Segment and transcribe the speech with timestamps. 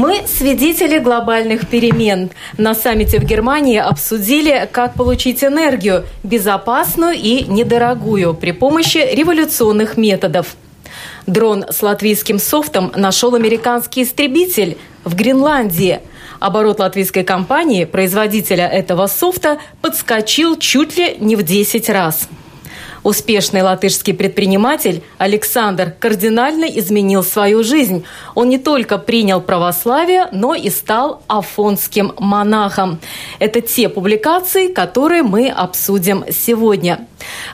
[0.00, 2.30] Мы свидетели глобальных перемен.
[2.56, 10.54] На саммите в Германии обсудили, как получить энергию, безопасную и недорогую, при помощи революционных методов.
[11.26, 15.98] Дрон с латвийским софтом нашел американский истребитель в Гренландии.
[16.38, 22.28] Оборот латвийской компании, производителя этого софта, подскочил чуть ли не в 10 раз.
[23.08, 28.04] Успешный латышский предприниматель Александр кардинально изменил свою жизнь.
[28.34, 32.98] Он не только принял православие, но и стал афонским монахом.
[33.38, 37.06] Это те публикации, которые мы обсудим сегодня.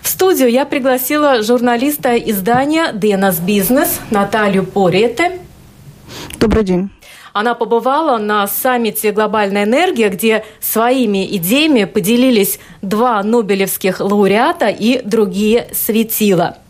[0.03, 5.39] В студию я пригласила журналиста издания «Денас Бизнес» Наталью Порете.
[6.41, 6.91] Добрый день.
[7.35, 15.67] Она побывала на саммите «Глобальная энергия», где своими идеями поделились два нобелевских лауреата и другие
[15.75, 16.59] светила–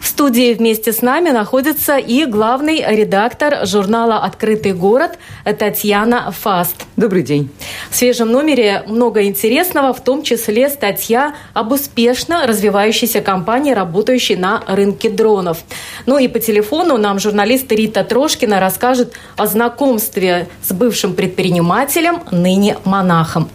[0.00, 5.18] в студии вместе с нами находится и главный редактор журнала «Открытый город»
[5.58, 6.84] Татьяна Фаст.
[6.96, 7.50] Добрый день.
[7.90, 14.62] В свежем номере много интересного, в том числе статья об успешно развивающейся компании, работающей на
[14.66, 15.58] рынке дронов.
[16.04, 22.76] Ну и по телефону нам журналист Рита Трошкина расскажет о знакомстве с бывшим предпринимателем, ныне
[22.84, 23.48] монахом.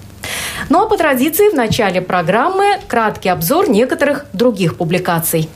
[0.69, 5.49] Ну а по традиции в начале программы краткий обзор некоторых других публикаций.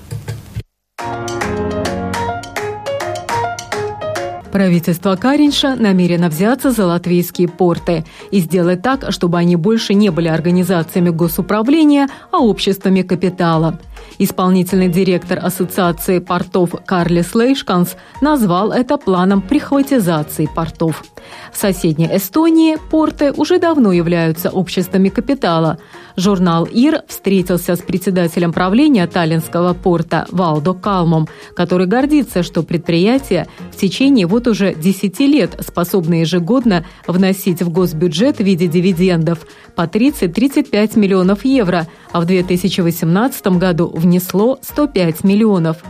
[4.56, 10.30] Правительство Каринша намерено взяться за латвийские порты и сделать так, чтобы они больше не были
[10.30, 13.80] организациями госуправления, а обществами капитала.
[14.18, 21.04] Исполнительный директор Ассоциации портов Карлис Лейшканс назвал это планом прихватизации портов.
[21.52, 25.80] В соседней Эстонии порты уже давно являются обществами капитала.
[26.16, 33.76] Журнал «Ир» встретился с председателем правления Таллинского порта Валдо Калмом, который гордится, что предприятие в
[33.76, 39.40] течение вот уже 10 лет способно ежегодно вносить в госбюджет в виде дивидендов
[39.76, 45.84] по 30-35 миллионов евро, а в 2018 году внесло 105 миллионов.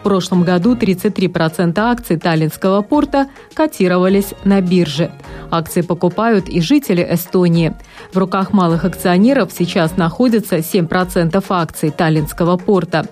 [0.00, 5.10] В прошлом году 33% акций Таллинского порта котировались на бирже.
[5.50, 7.74] Акции покупают и жители Эстонии.
[8.12, 13.06] В руках малых акционеров сейчас находится 7% акций Таллинского порта.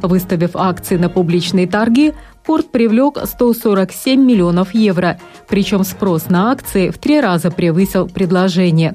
[0.00, 2.14] Выставив акции на публичные торги,
[2.44, 5.18] порт привлек 147 миллионов евро,
[5.48, 8.94] причем спрос на акции в три раза превысил предложение.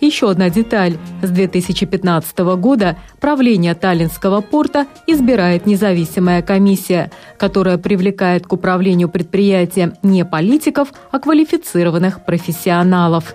[0.00, 0.98] Еще одна деталь.
[1.22, 10.24] С 2015 года правление Таллинского порта избирает независимая комиссия, которая привлекает к управлению предприятием не
[10.24, 13.34] политиков, а квалифицированных профессионалов.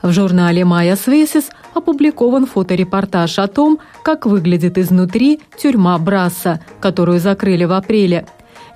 [0.00, 7.64] В журнале «Майя Свесис» опубликован фоторепортаж о том, как выглядит изнутри тюрьма Брасса, которую закрыли
[7.64, 8.26] в апреле.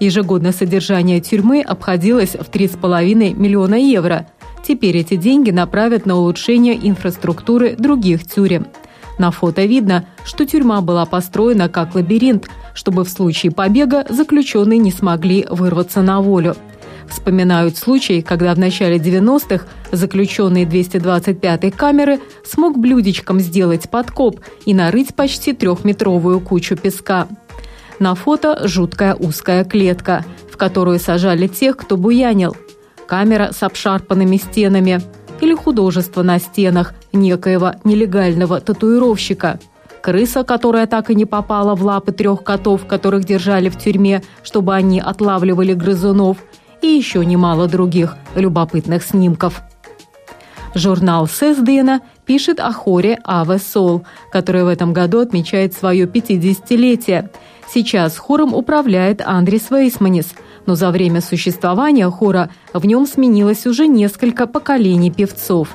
[0.00, 4.26] Ежегодное содержание тюрьмы обходилось в 3,5 миллиона евро–
[4.62, 8.66] Теперь эти деньги направят на улучшение инфраструктуры других тюрем.
[9.18, 14.90] На фото видно, что тюрьма была построена как лабиринт, чтобы в случае побега заключенные не
[14.90, 16.56] смогли вырваться на волю.
[17.08, 25.14] Вспоминают случай, когда в начале 90-х заключенный 225-й камеры смог блюдечком сделать подкоп и нарыть
[25.14, 27.28] почти трехметровую кучу песка.
[27.98, 32.56] На фото жуткая узкая клетка, в которую сажали тех, кто буянил–
[33.12, 35.02] камера с обшарпанными стенами
[35.42, 39.60] или художество на стенах некоего нелегального татуировщика.
[40.00, 44.74] Крыса, которая так и не попала в лапы трех котов, которых держали в тюрьме, чтобы
[44.74, 46.38] они отлавливали грызунов,
[46.80, 49.60] и еще немало других любопытных снимков.
[50.74, 57.28] Журнал Сесдена пишет о хоре Аве Сол, который в этом году отмечает свое 50-летие.
[57.72, 60.26] Сейчас хором управляет Андрис Вейсманис–
[60.66, 65.68] но за время существования хора в нем сменилось уже несколько поколений певцов.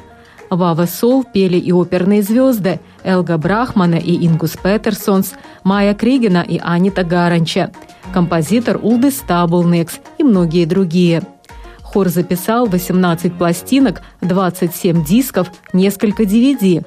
[0.49, 5.33] В Ава Сол пели и оперные звезды Элга Брахмана и Ингус Петерсонс,
[5.63, 7.71] Майя Кригина и Анита Гаранча,
[8.13, 11.21] композитор Улды Стаблнекс и многие другие.
[11.81, 16.85] Хор записал 18 пластинок, 27 дисков, несколько DVD.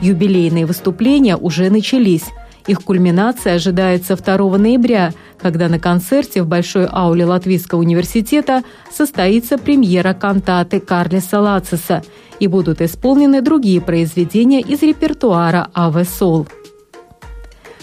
[0.00, 2.24] Юбилейные выступления уже начались.
[2.66, 10.14] Их кульминация ожидается 2 ноября, когда на концерте в Большой ауле Латвийского университета состоится премьера
[10.14, 12.02] кантаты Карлиса Лациса
[12.38, 16.46] и будут исполнены другие произведения из репертуара Аве Сол.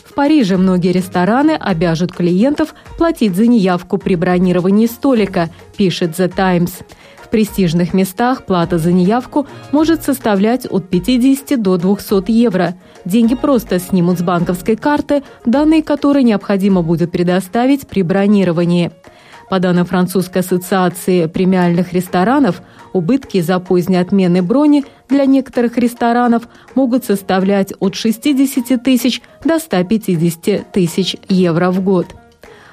[0.04, 6.80] В Париже многие рестораны обяжут клиентов платить за неявку при бронировании столика, пишет The Times.
[7.30, 12.74] В престижных местах плата за неявку может составлять от 50 до 200 евро.
[13.06, 18.92] Деньги просто снимут с банковской карты, данные которой необходимо будет предоставить при бронировании.
[19.48, 27.06] По данным французской ассоциации премиальных ресторанов, убытки за поздней отмены брони для некоторых ресторанов могут
[27.06, 32.08] составлять от 60 тысяч до 150 тысяч евро в год.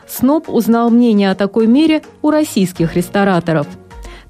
[0.08, 3.66] СНОП узнал мнение о такой мере у российских рестораторов–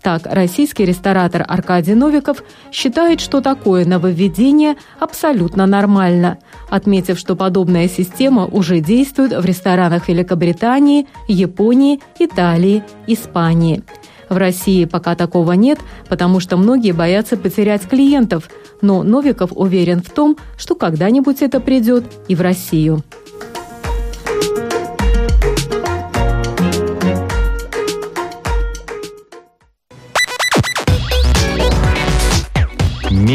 [0.07, 6.39] так, российский ресторатор Аркадий Новиков считает, что такое нововведение абсолютно нормально,
[6.71, 13.83] отметив, что подобная система уже действует в ресторанах Великобритании, Японии, Италии, Испании.
[14.29, 18.49] В России пока такого нет, потому что многие боятся потерять клиентов,
[18.83, 23.03] но Новиков уверен в том, что когда-нибудь это придет и в Россию.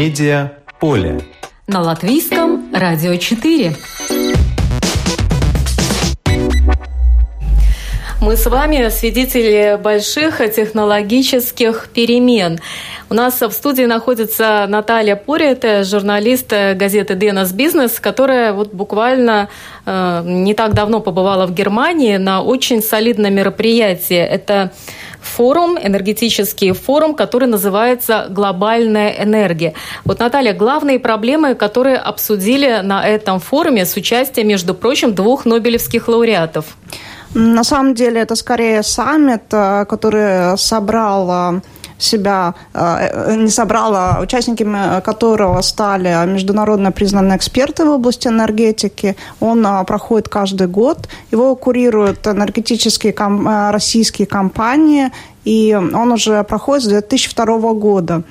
[0.02, 0.50] Медиа
[0.80, 1.20] поле.
[1.68, 3.76] На латвийском радио 4.
[8.20, 12.58] Мы с вами свидетели больших технологических перемен.
[13.10, 19.50] У нас в студии находится Наталья Порет, журналист газеты «Денас Бизнес», которая вот буквально
[19.86, 24.16] э, не так давно побывала в Германии на очень солидном мероприятии.
[24.16, 24.72] Это
[25.22, 29.74] форум, энергетический форум, который называется «Глобальная энергия».
[30.04, 36.08] Вот, Наталья, главные проблемы, которые обсудили на этом форуме с участием, между прочим, двух нобелевских
[36.08, 36.76] лауреатов.
[37.34, 41.62] На самом деле это скорее саммит, э, который собрал
[42.02, 49.16] себя э, не собрала, участниками которого стали международно признанные эксперты в области энергетики.
[49.40, 51.08] Он э, проходит каждый год.
[51.32, 55.10] Его курируют энергетические э, российские компании,
[55.44, 58.22] и он уже проходит с 2002 года.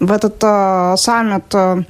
[0.00, 0.40] В этот
[1.00, 1.82] саммит Э, э,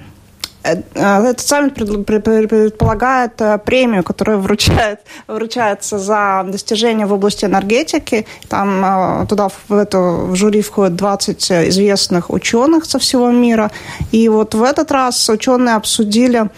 [0.62, 8.26] этот саммит предполагает э, премию, которая вручает, вручается за достижения в области энергетики.
[8.48, 13.70] Там туда в, эту, в жюри входят 20 известных ученых со всего мира.
[14.12, 16.48] И вот в этот раз ученые обсудили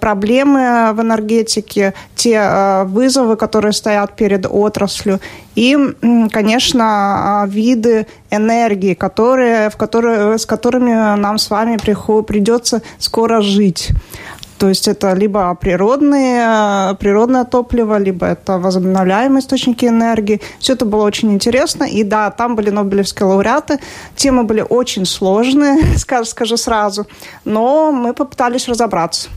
[0.00, 5.20] проблемы в энергетике, те а, вызовы, которые стоят перед отраслью,
[5.54, 5.76] и,
[6.32, 11.76] конечно, а, виды энергии, которые, в которые, с которыми нам с вами
[12.22, 13.90] придется скоро жить.
[14.62, 20.40] То есть это либо природные, природное топливо, либо это возобновляемые источники энергии.
[20.60, 21.82] Все это было очень интересно.
[21.82, 23.80] И да, там были Нобелевские лауреаты.
[24.14, 27.08] Темы были очень сложные, скажу, скажу сразу.
[27.44, 29.30] Но мы попытались разобраться.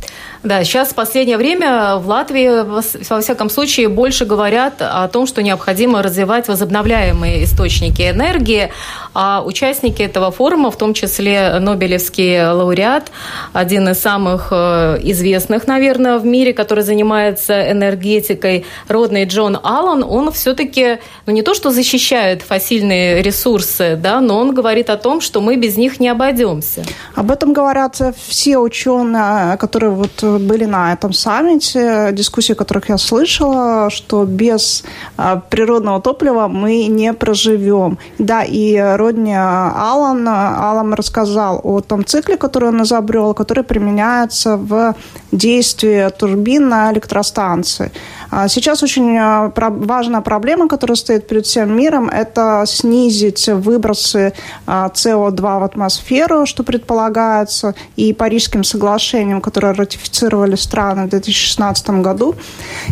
[0.44, 2.64] Да, сейчас в последнее время в Латвии,
[3.10, 8.72] во всяком случае, больше говорят о том, что необходимо развивать возобновляемые источники энергии.
[9.16, 13.12] А участники этого форума, в том числе Нобелевский лауреат,
[13.54, 20.32] один из самых э, известных, наверное, в мире, который занимается энергетикой, родный Джон Аллан, он
[20.32, 25.42] все-таки, ну не то что защищает фасильные ресурсы, да, но он говорит о том, что
[25.42, 26.84] мы без них не обойдемся.
[27.16, 33.90] Об этом говорят все ученые, которые вот были на этом саммите, дискуссии которых я слышала,
[33.90, 34.84] что без
[35.18, 37.98] а, природного топлива мы не проживем.
[38.20, 44.96] Да, и Родни Аллан, Аллан рассказал о том цикле, который он изобрел, который применяется в
[45.32, 47.92] действии турбин на электростанции.
[48.32, 54.34] А сейчас очень а, важная проблема, которая стоит перед всем миром, это снизить выбросы
[54.66, 62.36] СО2 в атмосферу, что предполагается и Парижским соглашением, которое ратифицировали страны в 2016 году.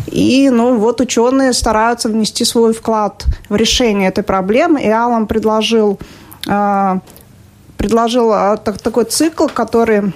[0.07, 4.81] И ну, вот ученые стараются внести свой вклад в решение этой проблемы.
[4.81, 5.99] И Алан предложил
[6.47, 6.99] а,
[7.77, 8.31] предложил
[8.63, 10.13] такой цикл, который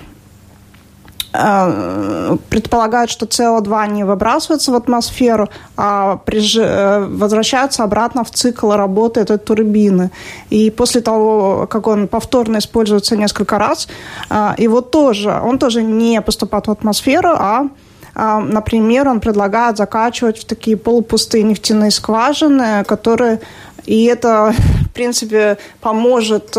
[1.31, 6.19] предполагают, что СО2 не выбрасывается в атмосферу, а.
[6.27, 10.09] Э, возвращается обратно в цикл работы этой турбины.
[10.49, 13.87] И после того, как он повторно используется несколько раз,
[14.29, 17.67] э, его тоже, он тоже не поступает в атмосферу, а
[18.15, 23.41] Например, он предлагает закачивать в такие полупустые нефтяные скважины, которые...
[23.85, 24.55] И это,
[24.89, 26.57] в принципе, поможет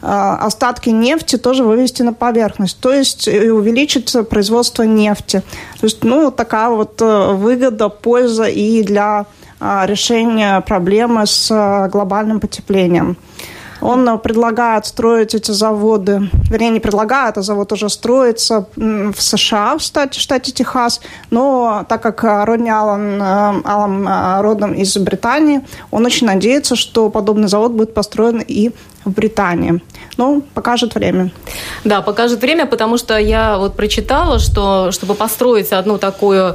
[0.00, 5.42] остатки нефти тоже вывести на поверхность, то есть увеличить производство нефти.
[5.80, 9.26] То есть, ну, такая вот выгода, польза и для
[9.60, 13.16] решения проблемы с глобальным потеплением.
[13.80, 19.80] Он предлагает строить эти заводы, вернее, не предлагает, а завод уже строится в США, в
[19.80, 25.60] штате, штате Техас, но так как Родни Аллан, э, Аллан э, родом из Британии,
[25.90, 28.70] он очень надеется, что подобный завод будет построен и
[29.04, 29.80] в Британии.
[30.16, 31.30] Ну, покажет время.
[31.84, 36.54] Да, покажет время, потому что я вот прочитала, что чтобы построить одну такую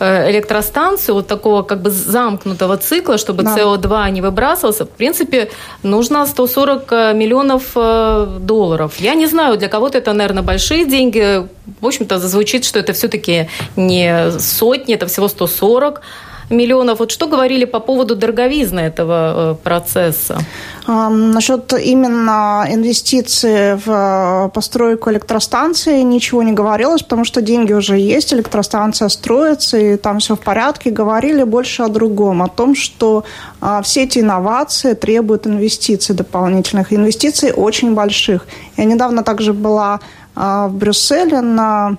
[0.00, 3.56] электростанцию вот такого как бы замкнутого цикла, чтобы да.
[3.56, 5.50] СО2 не выбрасывался, в принципе,
[5.82, 8.94] нужно 140 э, миллионов э, долларов.
[8.98, 11.46] Я не знаю, для кого-то это, наверное, большие деньги.
[11.80, 16.00] В общем-то, звучит, что это все-таки не сотни, это всего 140
[16.50, 16.98] миллионов.
[16.98, 20.38] Вот что говорили по поводу дороговизны этого процесса?
[20.86, 28.34] Насчет именно инвестиций в э, постройку электростанции ничего не говорилось, потому что деньги уже есть,
[28.34, 30.90] электростанция строится, и там все в порядке.
[30.90, 33.24] Говорили больше о другом, о том, что
[33.60, 38.46] а, все эти инновации требуют инвестиций дополнительных, инвестиций очень больших.
[38.76, 40.00] Я недавно также была
[40.36, 41.96] а, в Брюсселе на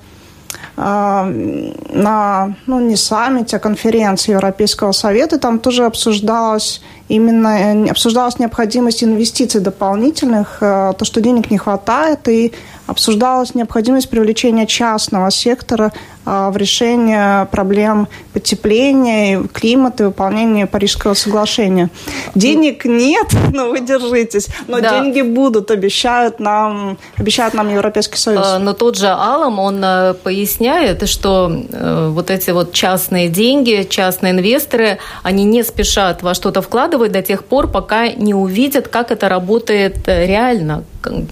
[0.78, 9.04] на, ну, не саммите, а конференции Европейского совета, там тоже обсуждалось именно э, обсуждалась необходимость
[9.04, 12.54] инвестиций дополнительных, э, то, что денег не хватает, и
[12.88, 15.92] обсуждалась необходимость привлечения частного сектора
[16.26, 21.90] а, в решение проблем потепления, климата и выполнения Парижского соглашения.
[22.34, 24.48] Денег нет, но вы держитесь.
[24.68, 25.02] Но да.
[25.02, 28.46] деньги будут, обещают нам, обещает нам Европейский Союз.
[28.46, 33.86] А, но тот же Алам, он э, поясняет, что э, вот эти вот частные деньги,
[33.88, 39.12] частные инвесторы, они не спешат во что-то вкладывать до тех пор, пока не увидят, как
[39.12, 40.84] это работает э, реально,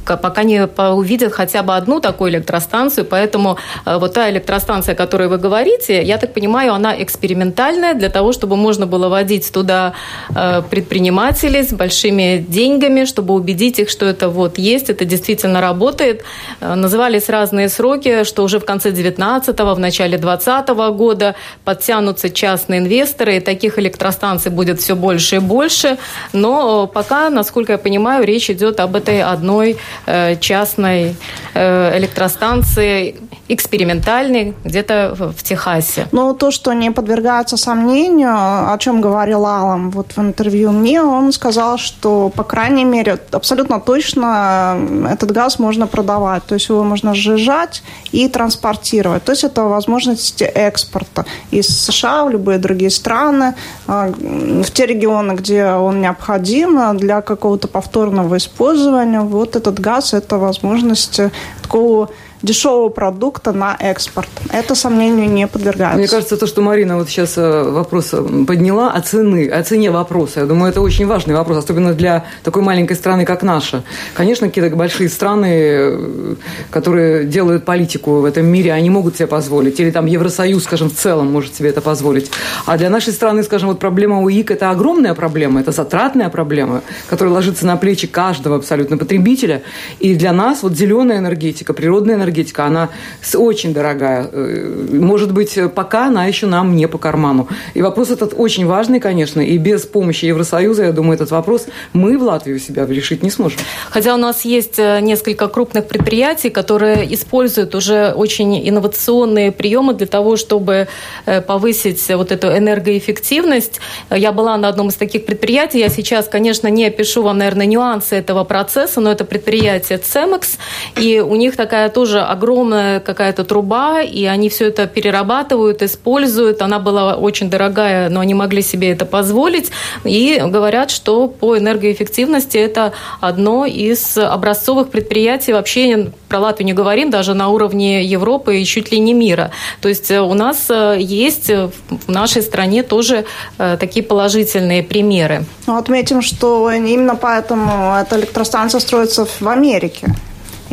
[0.06, 3.06] пока не увидят хотя бы одну такую электростанцию.
[3.06, 8.10] Поэтому вот та электростанция, станция, о которой вы говорите, я так понимаю, она экспериментальная для
[8.10, 9.94] того, чтобы можно было водить туда
[10.36, 16.24] э, предпринимателей с большими деньгами, чтобы убедить их, что это вот есть, это действительно работает.
[16.62, 22.80] Э, назывались разные сроки, что уже в конце 19-го, в начале 20 года подтянутся частные
[22.80, 25.98] инвесторы, и таких электростанций будет все больше и больше.
[26.34, 29.63] Но пока, насколько я понимаю, речь идет об этой одной
[30.06, 31.16] э, частной
[31.56, 33.16] электростанции
[33.48, 36.08] экспериментальной, где-то в Техасе.
[36.12, 41.32] Но то, что не подвергается сомнению, о чем говорил Алам вот в интервью мне, он
[41.32, 44.78] сказал, что, по крайней мере, абсолютно точно
[45.12, 46.44] этот газ можно продавать.
[46.46, 49.24] То есть его можно сжижать и транспортировать.
[49.24, 53.56] То есть это возможности экспорта из США в любые другие страны,
[53.88, 59.22] в те регионы, где он необходим для какого-то повторного использования.
[59.22, 61.20] Вот этот газ– это возможность
[61.62, 62.10] такого
[62.44, 64.30] дешевого продукта на экспорт.
[64.52, 65.98] Это сомнению не подвергается.
[65.98, 69.92] Мне кажется, то, что Марина вот сейчас э, вопрос э, подняла о цены, о цене
[69.92, 73.84] вопроса, я думаю, это очень важный вопрос, особенно для такой маленькой страны, как наша.
[74.14, 76.36] Конечно, какие-то большие страны, э,
[76.70, 79.80] которые делают политику в этом мире, они могут себе позволить.
[79.80, 82.30] Или там Евросоюз, скажем, в целом может себе это позволить.
[82.66, 87.34] А для нашей страны, скажем, вот проблема УИК– это огромная проблема, это затратная проблема, которая
[87.34, 89.62] ложится на плечи каждого абсолютно потребителя.
[90.00, 92.90] И для нас вот зеленая энергетика, природная энергетика, энергетика, она
[93.36, 94.28] очень дорогая.
[94.32, 97.48] Э, может быть, пока она еще нам не по карману.
[97.74, 102.18] И вопрос этот очень важный, конечно, и без помощи Евросоюза, я думаю, этот вопрос мы
[102.18, 103.60] в Латвии у себя решить не сможем.
[103.90, 110.08] Хотя у нас есть э, несколько крупных предприятий, которые используют уже очень инновационные приемы для
[110.08, 110.88] того, чтобы
[111.26, 113.80] э, повысить вот эту энергоэффективность.
[114.10, 115.80] Я была на одном из таких предприятий.
[115.80, 120.58] Я сейчас, конечно, не опишу вам, наверное, нюансы этого процесса, но это предприятие CEMEX,
[120.96, 126.62] и у них такая тоже огромная какая-то труба, и они все это перерабатывают, используют.
[126.62, 129.72] Она была очень дорогая, но они могли себе это позволить.
[130.04, 135.54] И говорят, что по энергоэффективности это одно из образцовых предприятий.
[135.54, 139.52] Вообще про Латвию не говорим, даже на уровне Европы и чуть ли не мира.
[139.82, 141.72] То есть э, у нас э, есть в
[142.08, 143.26] нашей стране тоже
[143.58, 145.46] э, такие положительные примеры.
[145.68, 150.08] Ну, отметим, что именно поэтому эта электростанция строится в Америке.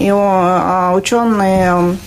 [0.00, 1.98] И а, ученый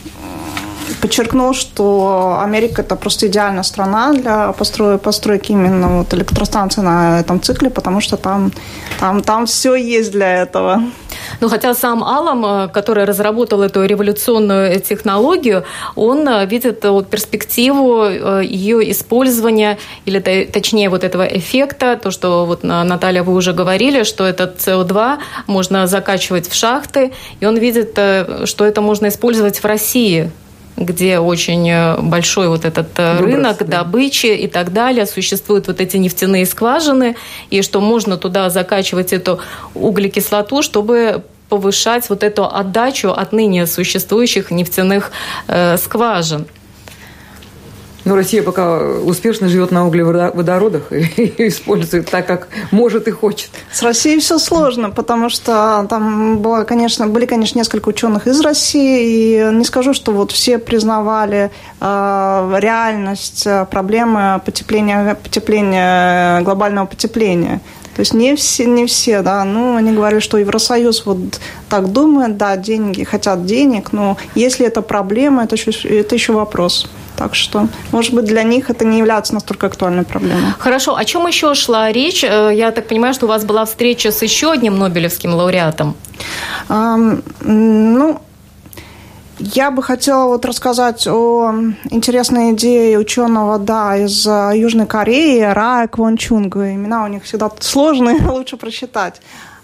[1.02, 7.42] подчеркнул, что Америка это просто идеальная страна для построй, постройки именно вот электростанции на этом
[7.42, 8.52] цикле, потому что там,
[9.00, 10.84] там, там все есть для этого.
[11.40, 15.64] Ну, хотя сам Алам, э, который разработал эту революционную технологию,
[15.96, 18.06] он э, видит вот перспективу
[18.42, 24.26] ее использования, или точнее вот этого эффекта, то, что вот Наталья, вы уже говорили, что
[24.26, 27.94] этот СО2 можно закачивать в шахты, и он видит,
[28.46, 30.32] что это можно использовать в России
[30.78, 33.84] где очень э, большой вот этот э, Выброс, рынок да.
[33.84, 37.16] добычи и так далее, существуют вот эти нефтяные скважины,
[37.50, 39.40] и что можно туда закачивать эту
[39.76, 45.12] углекислоту, чтобы повышать вот эту отдачу от ныне существующих нефтяных
[45.48, 46.48] э, скважин.
[48.06, 53.50] Но Россия пока успешно живет на углеводородах и использует так, как может и хочет.
[53.72, 59.50] С Россией все сложно, потому что там было, конечно, были, конечно, несколько ученых из России,
[59.50, 67.62] и не скажу, что вот все признавали э, реальность э, проблемы потепления, потепления, глобального потепления.
[67.96, 72.38] То есть не все, не все, да, ну, они говорили, что Евросоюз вот так думает,
[72.38, 76.90] да, деньги, хотят денег, но если это проблема, это еще, это еще вопрос.
[77.24, 80.52] Так что, может быть, для них это не является настолько актуальной проблемой.
[80.60, 80.98] Хорошо.
[80.98, 82.22] О чем еще шла речь?
[82.22, 85.96] Э, я так понимаю, что у вас была встреча с еще одним Нобелевским лауреатом.
[86.68, 88.20] Um, ну,
[89.40, 91.54] я бы хотела вот рассказать о
[91.92, 96.74] интересной идее ученого, да, из э, Южной Кореи, Рая Квон Чунга.
[96.74, 99.22] Имена у них всегда сложные, лучше прочитать.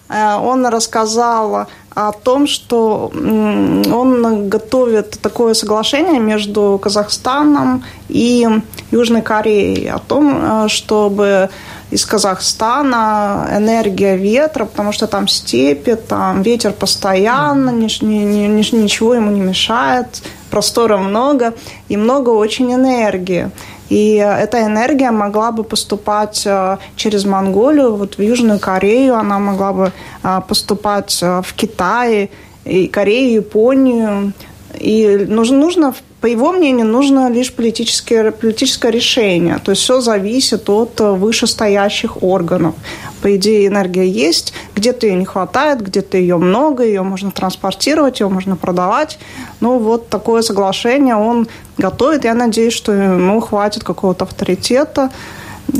[0.10, 8.48] Э, он рассказал о том, что он готовит такое соглашение между Казахстаном и
[8.92, 11.50] Южной Кореей о том, э, чтобы
[11.92, 19.16] из Казахстана энергия ветра, потому что там степи, там ветер постоянно, ни, ни, ни, ничего
[19.16, 21.54] ему не мешает, простора много
[21.88, 23.50] и много очень энергии.
[23.89, 29.74] И эта энергия могла бы поступать э, через Монголию, вот в Южную Корею, она могла
[29.74, 29.91] бы
[30.24, 32.29] э, поступать э, в Китай,
[32.65, 34.34] и Корею, Японию.
[34.79, 39.58] И нужно, нужно по его мнению, нужно лишь политическое, политическое решение.
[39.64, 42.76] То есть все зависит от вышестоящих органов.
[43.22, 48.28] По идее, энергия есть, где-то ее не хватает, где-то ее много, ее можно транспортировать, ее
[48.28, 49.18] можно продавать.
[49.62, 51.48] Ну, вот такое соглашение он
[51.78, 52.26] готовит.
[52.26, 55.12] Я надеюсь, что ему хватит какого-то авторитета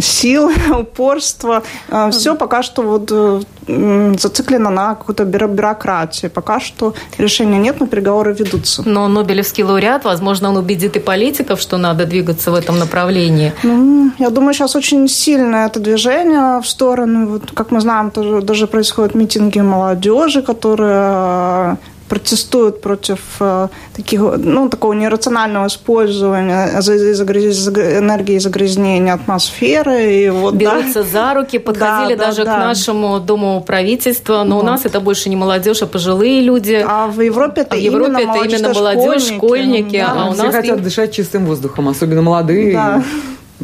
[0.01, 1.63] сил, упорства.
[1.89, 3.41] А, Все пока что вот э,
[4.17, 6.27] зациклено на какой-то бюрократии.
[6.27, 8.83] Пока что решения нет, но переговоры ведутся.
[8.85, 13.53] Но Нобелевский лауреат, возможно, он убедит и политиков, что надо двигаться в этом направлении.
[13.63, 17.27] Ну, я думаю, сейчас очень сильное это движение в сторону.
[17.27, 21.77] Вот, как мы знаем, тоже, даже происходят митинги молодежи, которые
[22.09, 26.67] протестуют против э, таких, ну, такого нерационального использования
[28.00, 30.13] энергии загрязнения атмосферы.
[30.13, 31.09] И вот, Берутся да.
[31.09, 34.63] за руки, подходили да, даже да, к нашему дому правительства, но вот.
[34.63, 36.83] у нас это больше не молодежь, а пожилые люди.
[36.85, 40.13] А в Европе это, а в Европе именно, это именно молодежь, школьники, школьники да.
[40.15, 42.74] а у Все нас хотят дышать чистым воздухом, особенно молодые.
[42.74, 43.03] Да.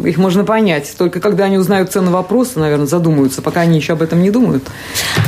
[0.03, 0.93] Их можно понять.
[0.97, 3.41] Только когда они узнают цену вопроса, наверное, задумаются.
[3.41, 4.63] Пока они еще об этом не думают.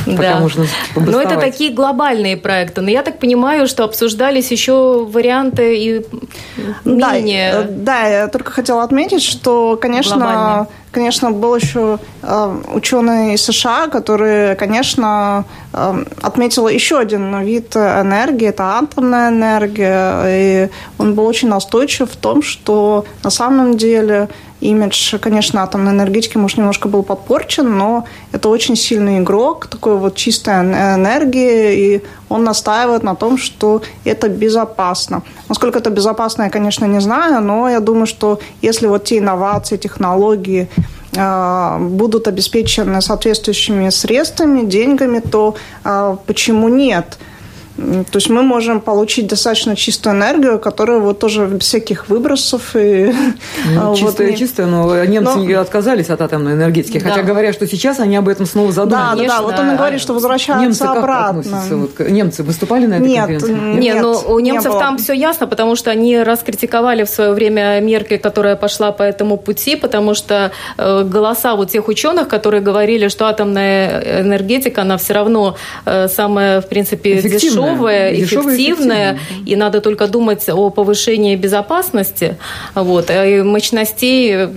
[0.04, 0.40] Пока да.
[0.40, 2.82] можно Но это такие глобальные проекты.
[2.82, 6.06] Но я так понимаю, что обсуждались еще варианты и
[6.84, 7.52] менее...
[7.52, 13.44] Да, да я только хотела отметить, что, конечно, глобальные конечно, был еще э, ученый из
[13.44, 21.26] США, который, конечно, э, отметил еще один вид энергии, это атомная энергия, и он был
[21.26, 24.28] очень настойчив в том, что на самом деле
[24.60, 30.14] имидж, конечно, атомной энергетики, может, немножко был подпорчен, но это очень сильный игрок, такой вот
[30.14, 35.22] чистой энергии, и он настаивает на том, что это безопасно.
[35.48, 39.76] Насколько это безопасно, я, конечно, не знаю, но я думаю, что если вот те инновации,
[39.76, 40.68] технологии,
[41.16, 47.18] а, будут обеспечены соответствующими средствами, деньгами, то а, почему нет?
[47.78, 52.74] То есть мы можем получить достаточно чистую энергию, которая вот тоже без всяких выбросов.
[52.74, 53.14] И,
[53.72, 55.60] ну, чистая, вот, чистая, но немцы но...
[55.60, 56.98] отказались от атомной энергетики.
[56.98, 57.10] Да.
[57.10, 59.28] Хотя говорят, что сейчас они об этом снова задумались.
[59.28, 59.42] Да, да, да.
[59.42, 61.42] Вот он говорит, что возвращаются немцы обратно.
[61.44, 63.52] Как вот, немцы выступали на этой нет, конференции?
[63.52, 67.32] Нет, нет, но у немцев не там все ясно, потому что они раскритиковали в свое
[67.32, 72.60] время Меркель, которая пошла по этому пути, потому что э, голоса вот тех ученых, которые
[72.60, 79.18] говорили, что атомная энергетика, она все равно э, самая, в принципе, дешевая дешевое, эффективное, эффективное,
[79.46, 82.36] и надо только думать о повышении безопасности.
[82.74, 83.10] Вот.
[83.10, 84.48] И мощностей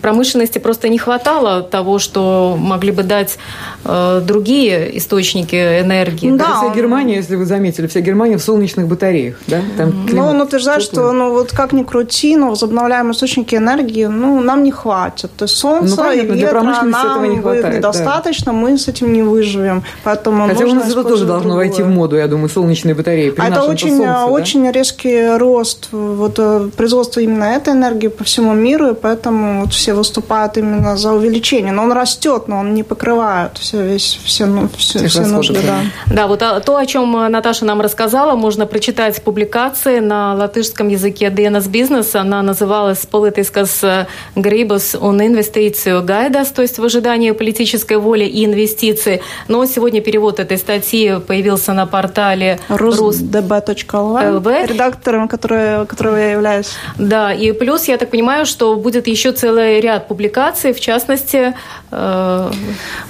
[0.00, 3.38] промышленности просто не хватало того, что могли бы дать
[3.84, 6.30] э, другие источники энергии.
[6.30, 6.74] Да, вся он...
[6.74, 9.36] Германия, если вы заметили, вся Германия в солнечных батареях.
[9.46, 9.60] Да?
[9.76, 14.40] Там ну, он утверждает, что ну, вот как ни крути, но возобновляемые источники энергии ну,
[14.40, 15.30] нам не хватит.
[15.36, 18.58] То есть солнце ну, понятно, и ветра нам этого не хватает, недостаточно, да.
[18.58, 19.82] мы с этим не выживем.
[20.04, 21.68] Поэтому Хотя у нас это тоже должно другое.
[21.68, 23.30] войти в моду, я думаю, солнечные батареи.
[23.30, 24.72] При а это очень, солнце, очень да?
[24.72, 29.94] резкий рост вот, э, производства именно этой энергии по всему миру, и поэтому вот все
[29.94, 31.72] выступают именно за увеличение.
[31.72, 35.60] Но он растет, но он не покрывает все, весь, все, ну, все, все нужды.
[35.64, 36.14] Да.
[36.14, 40.88] да, вот а, то, о чем Наташа нам рассказала, можно прочитать в публикации на латышском
[40.88, 42.16] языке DNS Business.
[42.16, 49.20] Она называлась «Политическas gribas un investīciju gaidas», то есть в ожидании политической воли и инвестиций.
[49.48, 52.23] Но сегодня перевод этой статьи появился на портале
[52.68, 56.70] rusdb.lv, редактором который, которого я являюсь.
[56.98, 61.54] Да, и плюс, я так понимаю, что будет еще целый ряд публикаций, в частности...
[61.90, 62.50] Э...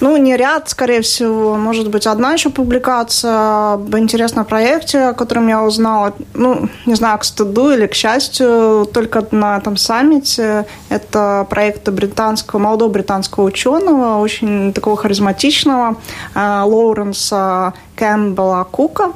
[0.00, 5.48] Ну, не ряд, скорее всего, может быть, одна еще публикация об интересном проекте, о котором
[5.48, 10.66] я узнала, ну, не знаю, к стыду или к счастью, только на этом саммите.
[10.88, 15.96] Это проект британского, молодого британского ученого, очень такого харизматичного,
[16.34, 19.12] э, Лоуренса Кэмпбелла Кука,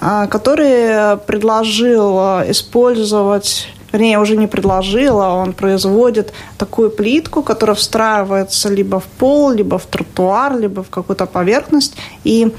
[0.00, 8.98] э, который предложил использовать вернее, уже не предложила, он производит такую плитку, которая встраивается либо
[8.98, 12.52] в пол, либо в тротуар, либо в какую-то поверхность, и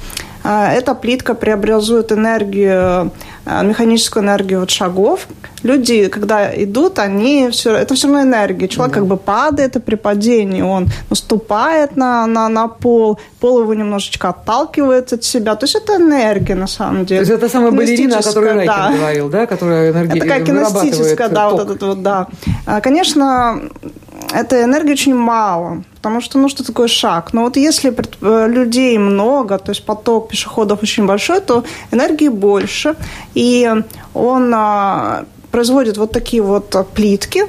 [0.46, 3.10] а, эта плитка преобразует энергию, а,
[3.46, 5.28] механическую энергию от шагов.
[5.64, 8.68] Люди, когда идут, они все, это все равно энергия.
[8.68, 9.00] Человек да.
[9.00, 14.30] как бы падает, и при падении он наступает на, на, на пол, пол его немножечко
[14.30, 15.56] отталкивает от себя.
[15.56, 17.26] То есть это энергия на самом деле.
[17.26, 18.92] То есть это самая балерина, о которой Райкин да.
[18.92, 21.60] говорил, да, которая энергия Это такая кинестическая, да, ток.
[21.60, 22.28] вот этот вот, да.
[22.66, 23.62] А, конечно,
[24.34, 27.34] этой энергии очень мало, потому что, ну, что такое шаг?
[27.34, 32.96] Но вот если э, людей много, то есть поток пешеходов очень большой, то энергии больше,
[33.34, 33.72] и
[34.14, 37.44] он а, производит вот такие вот плитки,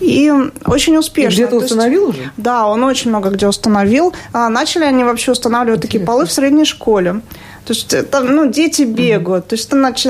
[0.00, 0.32] и
[0.64, 1.34] очень успешно.
[1.34, 2.30] где-то установил есть, уже?
[2.36, 4.14] Да, он очень много где установил.
[4.32, 5.98] А начали они вообще устанавливать Интересно.
[5.98, 7.20] такие полы в средней школе.
[7.68, 9.44] То есть там, ну, дети бегают.
[9.44, 9.48] Mm-hmm.
[9.48, 10.04] То есть это нач...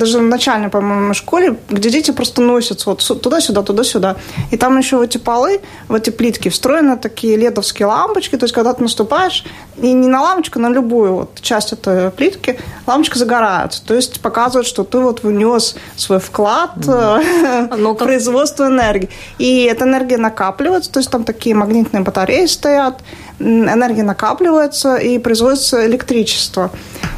[0.00, 4.16] даже в начальной, по-моему, школе, где дети просто носятся вот туда-сюда, туда-сюда.
[4.50, 8.36] И там еще в эти полы, в эти плитки встроены такие ледовские лампочки.
[8.36, 9.44] То есть когда ты наступаешь,
[9.76, 13.86] и не на лампочку, на любую вот часть этой плитки, лампочка загорается.
[13.86, 17.76] То есть показывает, что ты вот внес свой вклад mm-hmm.
[17.92, 19.08] в производство энергии.
[19.38, 23.02] И эта энергия накапливается, то есть там такие магнитные батареи стоят,
[23.38, 26.70] энергия накапливается и производится электричество.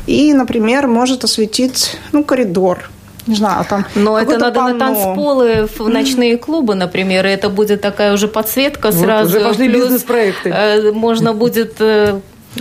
[0.07, 2.91] И, например, может осветить ну, коридор,
[3.27, 3.85] не знаю, там.
[3.95, 4.73] Но это надо панно.
[4.73, 9.37] на танцполы, в ночные клубы, например, и это будет такая уже подсветка вот, сразу.
[9.37, 10.51] Уже пошли бизнес-проекты.
[10.51, 11.81] Э, можно будет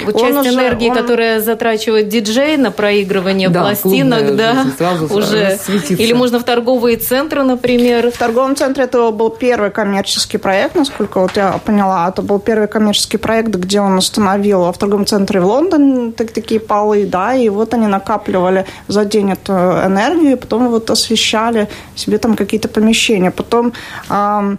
[0.04, 0.96] вот часть уже, энергии, он...
[0.96, 5.58] которая затрачивает диджей на проигрывание да, пластинок, да, сразу уже.
[5.58, 5.94] Светится.
[5.94, 8.12] Или можно в торговые центры, например.
[8.12, 12.10] В торговом центре это был первый коммерческий проект, насколько вот я поняла.
[12.10, 16.60] Это был первый коммерческий проект, где он установил в торговом центре в Лондоне так, такие
[16.60, 22.18] полы, да, и вот они накапливали за день эту энергию, и потом вот освещали себе
[22.18, 23.32] там какие-то помещения.
[23.32, 23.74] Потом
[24.10, 24.56] а,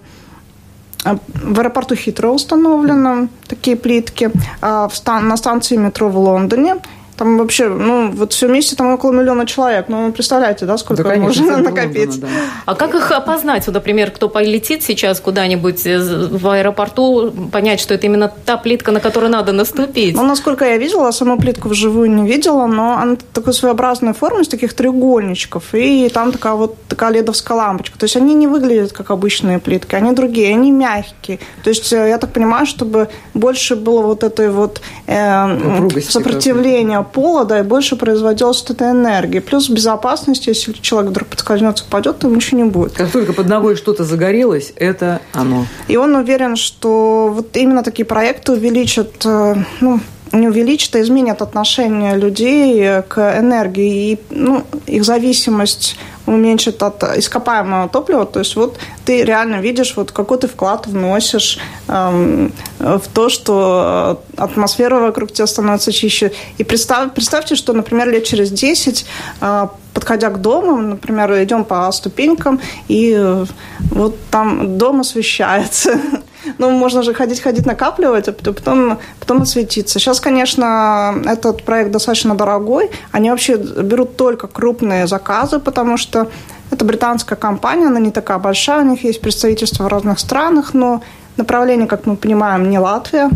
[1.14, 4.30] в аэропорту Хитро установлено такие плитки.
[4.60, 6.76] А на станции метро в Лондоне
[7.16, 9.86] там вообще, ну, вот все вместе там около миллиона человек.
[9.88, 12.10] Ну, представляете, да, сколько да, конечно, можно накопить.
[12.10, 12.50] Лондона, да.
[12.66, 13.66] А как их опознать?
[13.66, 19.00] Вот, например, кто полетит сейчас куда-нибудь в аэропорту, понять, что это именно та плитка, на
[19.00, 20.14] которую надо наступить?
[20.14, 24.48] Ну, насколько я видела, саму плитку вживую не видела, но она такой своеобразной формы, из
[24.48, 27.98] таких треугольничков, и там такая вот такая ледовская лампочка.
[27.98, 31.38] То есть они не выглядят как обычные плитки, они другие, они мягкие.
[31.64, 37.44] То есть э, я так понимаю, чтобы больше было вот этой вот э, сопротивления пола,
[37.44, 39.40] да, и больше производилась вот эта энергия.
[39.40, 42.92] Плюс безопасность, если человек вдруг подскользнется, упадет, то ничего не будет.
[42.92, 45.66] Как только под ногой что-то загорелось, это оно.
[45.88, 50.00] И он уверен, что вот именно такие проекты увеличат, э, ну,
[50.32, 57.88] не увеличат, а изменят отношение людей к энергии и ну, их зависимость уменьшит от ископаемого
[57.88, 58.26] топлива.
[58.26, 61.58] То есть вот ты реально видишь, вот какой ты вклад вносишь
[61.88, 66.32] эм, в то, что атмосфера вокруг тебя становится чище.
[66.58, 69.06] И представь, представьте, что, например, лет через 10
[69.40, 73.46] э, подходя к дому, например, идем по ступенькам, и э,
[73.90, 76.00] вот там дом освещается.
[76.58, 79.98] Ну, можно же ходить-ходить накапливать, а потом, потом осветиться.
[79.98, 82.90] Сейчас, конечно, этот проект достаточно дорогой.
[83.12, 86.28] Они вообще берут только крупные заказы, потому что
[86.70, 91.02] это британская компания, она не такая большая, у них есть представительство в разных странах, но
[91.36, 93.30] направление, как мы понимаем, не Латвия.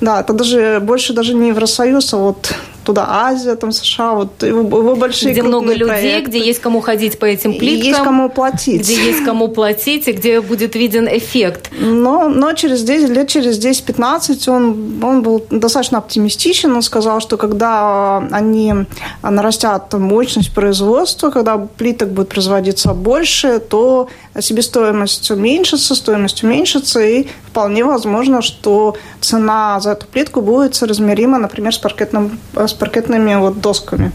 [0.00, 2.54] Да, это даже больше даже не Евросоюз, а вот
[2.84, 6.30] туда Азия, там США, вот его, большие Где много людей, проекты.
[6.30, 7.82] где есть кому ходить по этим плиткам.
[7.82, 8.80] И есть кому платить.
[8.82, 11.70] Где есть кому платить, и где будет виден эффект.
[11.78, 16.74] Но, но через 10 лет, через 10-15 он, он был достаточно оптимистичен.
[16.74, 18.74] Он сказал, что когда они
[19.22, 27.84] нарастят мощность производства, когда плиток будет производиться больше, то себестоимость уменьшится, стоимость уменьшится, и вполне
[27.84, 34.12] возможно, что цена за эту плитку будет соразмерима, например, с, паркетным, с паркетными вот досками.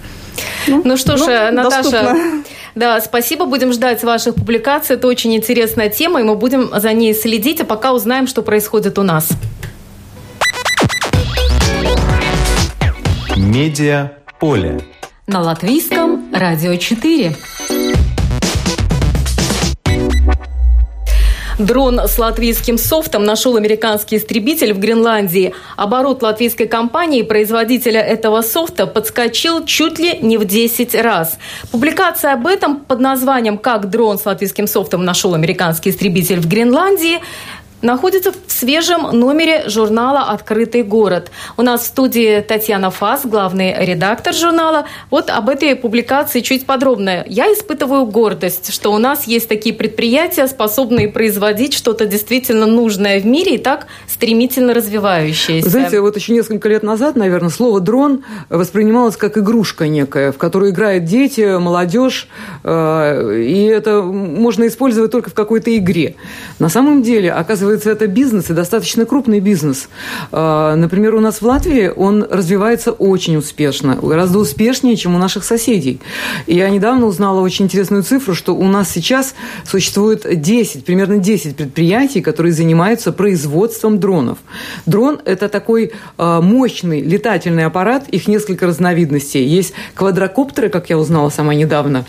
[0.67, 2.43] Ну, ну что ж, ну, Наташа, доступно.
[2.75, 3.45] да, спасибо.
[3.45, 4.95] Будем ждать ваших публикаций.
[4.95, 8.97] Это очень интересная тема, и мы будем за ней следить, а пока узнаем, что происходит
[8.99, 9.29] у нас.
[13.35, 14.79] Медиа поле.
[15.27, 17.35] На латвийском радио 4.
[21.59, 25.53] Дрон с латвийским софтом нашел американский истребитель в Гренландии.
[25.75, 31.37] Оборот латвийской компании, производителя этого софта, подскочил чуть ли не в 10 раз.
[31.69, 37.19] Публикация об этом под названием «Как дрон с латвийским софтом нашел американский истребитель в Гренландии»
[37.81, 41.31] находится в свежем номере журнала «Открытый город».
[41.57, 44.85] У нас в студии Татьяна Фас, главный редактор журнала.
[45.09, 47.23] Вот об этой публикации чуть подробно.
[47.27, 53.25] Я испытываю гордость, что у нас есть такие предприятия, способные производить что-то действительно нужное в
[53.25, 55.69] мире и так стремительно развивающееся.
[55.69, 60.71] Знаете, вот еще несколько лет назад, наверное, слово «дрон» воспринималось как игрушка некая, в которую
[60.71, 62.27] играют дети, молодежь,
[62.63, 66.15] э, и это можно использовать только в какой-то игре.
[66.59, 69.89] На самом деле, оказывается, оказывается, это бизнес, и достаточно крупный бизнес.
[70.31, 75.43] А, например, у нас в Латвии он развивается очень успешно, гораздо успешнее, чем у наших
[75.43, 76.01] соседей.
[76.47, 81.55] И я недавно узнала очень интересную цифру, что у нас сейчас существует 10, примерно 10
[81.55, 84.39] предприятий, которые занимаются производством дронов.
[84.85, 89.45] Дрон– это такой а, мощный летательный аппарат, их несколько разновидностей.
[89.45, 92.05] Есть квадрокоптеры, как я узнала сама недавно,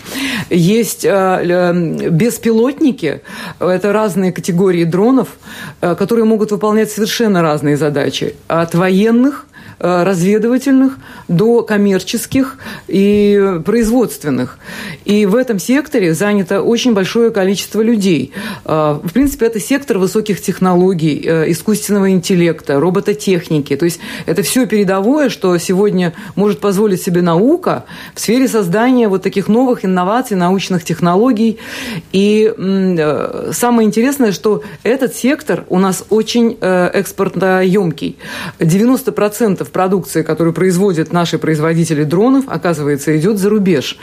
[0.49, 1.73] есть а,
[2.09, 3.21] беспилотники,
[3.59, 5.29] это разные категории дронов,
[5.79, 8.35] которые могут выполнять совершенно разные задачи.
[8.47, 9.50] От военных Э,
[9.81, 14.59] разведывательных до коммерческих и производственных.
[15.05, 18.31] И в этом секторе занято очень большое количество людей.
[18.65, 23.75] Э, в принципе, это сектор высоких технологий, э, искусственного интеллекта, робототехники.
[23.75, 29.23] То есть это все передовое, что сегодня может позволить себе наука в сфере создания вот
[29.23, 31.57] таких новых инноваций, научных технологий.
[32.11, 32.53] И
[33.51, 38.17] самое интересное, что этот сектор у нас очень экспортоемкий.
[38.59, 43.97] 90% продукции, которую производят наши производители дронов, оказывается, идет за рубеж.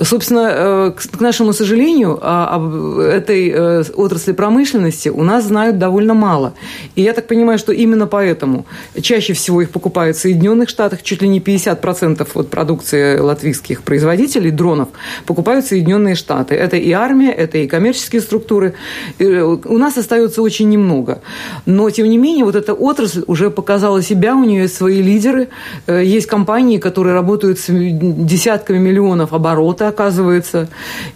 [0.00, 6.54] Собственно, э, к нашему сожалению, об этой э, отрасли промышленности у нас знают довольно мало.
[6.96, 8.66] И я так понимаю, что именно поэтому
[9.00, 14.50] чаще всего их покупают в Соединенных Штатах, чуть ли не 50% от продукции латвийских производителей
[14.50, 14.88] дронов
[15.26, 16.54] покупают Соединенные Штаты.
[16.54, 18.74] Это и армия, это и коммерческие структуры.
[19.18, 21.20] Э, у нас остается очень немного.
[21.66, 25.48] Но, тем не менее, вот эта отрасль уже показала себя, у нее есть лидеры.
[25.86, 30.68] Э, есть компании, которые работают с десятками миллионов оборота, оказывается.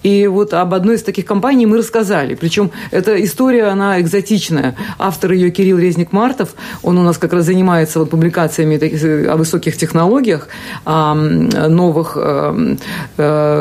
[0.02, 2.34] И вот об одной из таких компаний мы рассказали.
[2.34, 4.76] Причем эта история, она экзотичная.
[4.98, 9.76] Автор ее Кирилл Резник-Мартов, он у нас как раз занимается вот публикациями э, о высоких
[9.76, 10.48] технологиях,
[10.84, 12.76] о новых, э,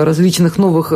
[0.04, 0.94] различных новых,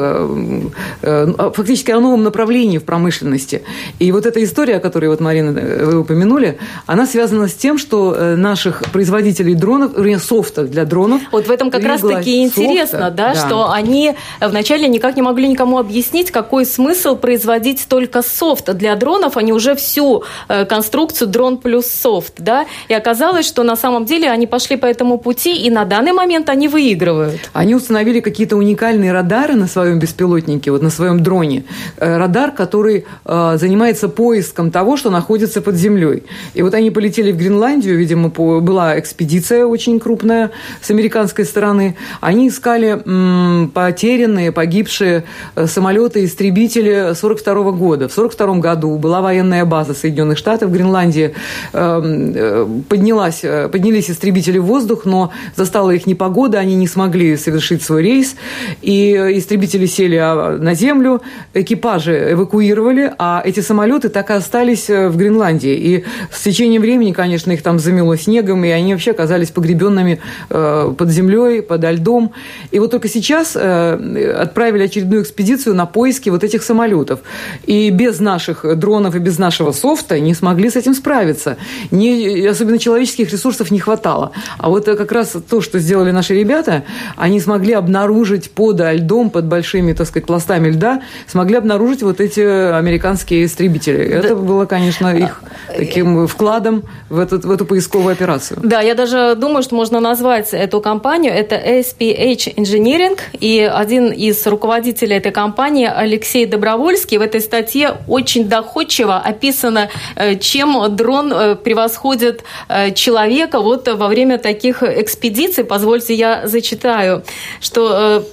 [1.01, 3.61] фактически о новом направлении в промышленности.
[3.99, 8.35] И вот эта история, о которой вот, Марина, вы упомянули, она связана с тем, что
[8.35, 9.91] наших производителей производителей дронов,
[10.23, 11.21] софта для дронов.
[11.31, 15.77] Вот в этом как раз-таки интересно, да, да, что они вначале никак не могли никому
[15.77, 21.57] объяснить, какой смысл производить только софт для дронов, а не уже всю э, конструкцию дрон
[21.57, 25.69] плюс софт, да, и оказалось, что на самом деле они пошли по этому пути, и
[25.69, 27.49] на данный момент они выигрывают.
[27.53, 31.63] Они установили какие-то уникальные радары на своем беспилотнике, вот на своем дроне.
[31.97, 36.23] Э, радар, который э, занимается поиском того, что находится под землей.
[36.53, 41.95] И вот они полетели в Гренландию, видимо, была экспедиция очень крупная с американской стороны.
[42.21, 45.23] Они искали м, потерянные, погибшие
[45.55, 48.07] э, самолеты-истребители 42 года.
[48.07, 51.33] В 42 году была военная база Соединенных Штатов в Гренландии.
[51.73, 57.37] Эм, э, поднялась, э, поднялись истребители в воздух, но застала их непогода, они не смогли
[57.37, 58.35] совершить свой рейс.
[58.81, 61.21] И истребители сели а, на землю,
[61.53, 65.73] экипажи эвакуировали, а эти самолеты так и остались в Гренландии.
[65.73, 71.09] И с течением времени, конечно, их там замело снегом, и они вообще оказались погребенными под
[71.09, 72.33] землей, подо льдом.
[72.71, 77.19] И вот только сейчас отправили очередную экспедицию на поиски вот этих самолетов.
[77.65, 81.57] И без наших дронов и без нашего софта не смогли с этим справиться.
[81.91, 84.31] Не, особенно человеческих ресурсов не хватало.
[84.57, 86.83] А вот как раз то, что сделали наши ребята,
[87.15, 92.39] они смогли обнаружить под льдом, под большими, так сказать, пластами льда, смогли обнаружить вот эти
[92.39, 94.07] американские истребители.
[94.07, 94.19] Да.
[94.19, 95.41] Это было, конечно, их
[95.75, 98.59] таким вкладом в, этот, в эту поисковую операцию.
[98.63, 104.45] Да, я даже думаю, что можно назвать эту компанию, это SPH Engineering, и один из
[104.47, 111.55] руководителей этой компании, Алексей Добровольский, в этой статье очень доходчиво описано, э, чем дрон э,
[111.55, 115.63] превосходит э, человека вот во время таких экспедиций.
[115.63, 117.23] Позвольте, я зачитаю,
[117.61, 118.23] что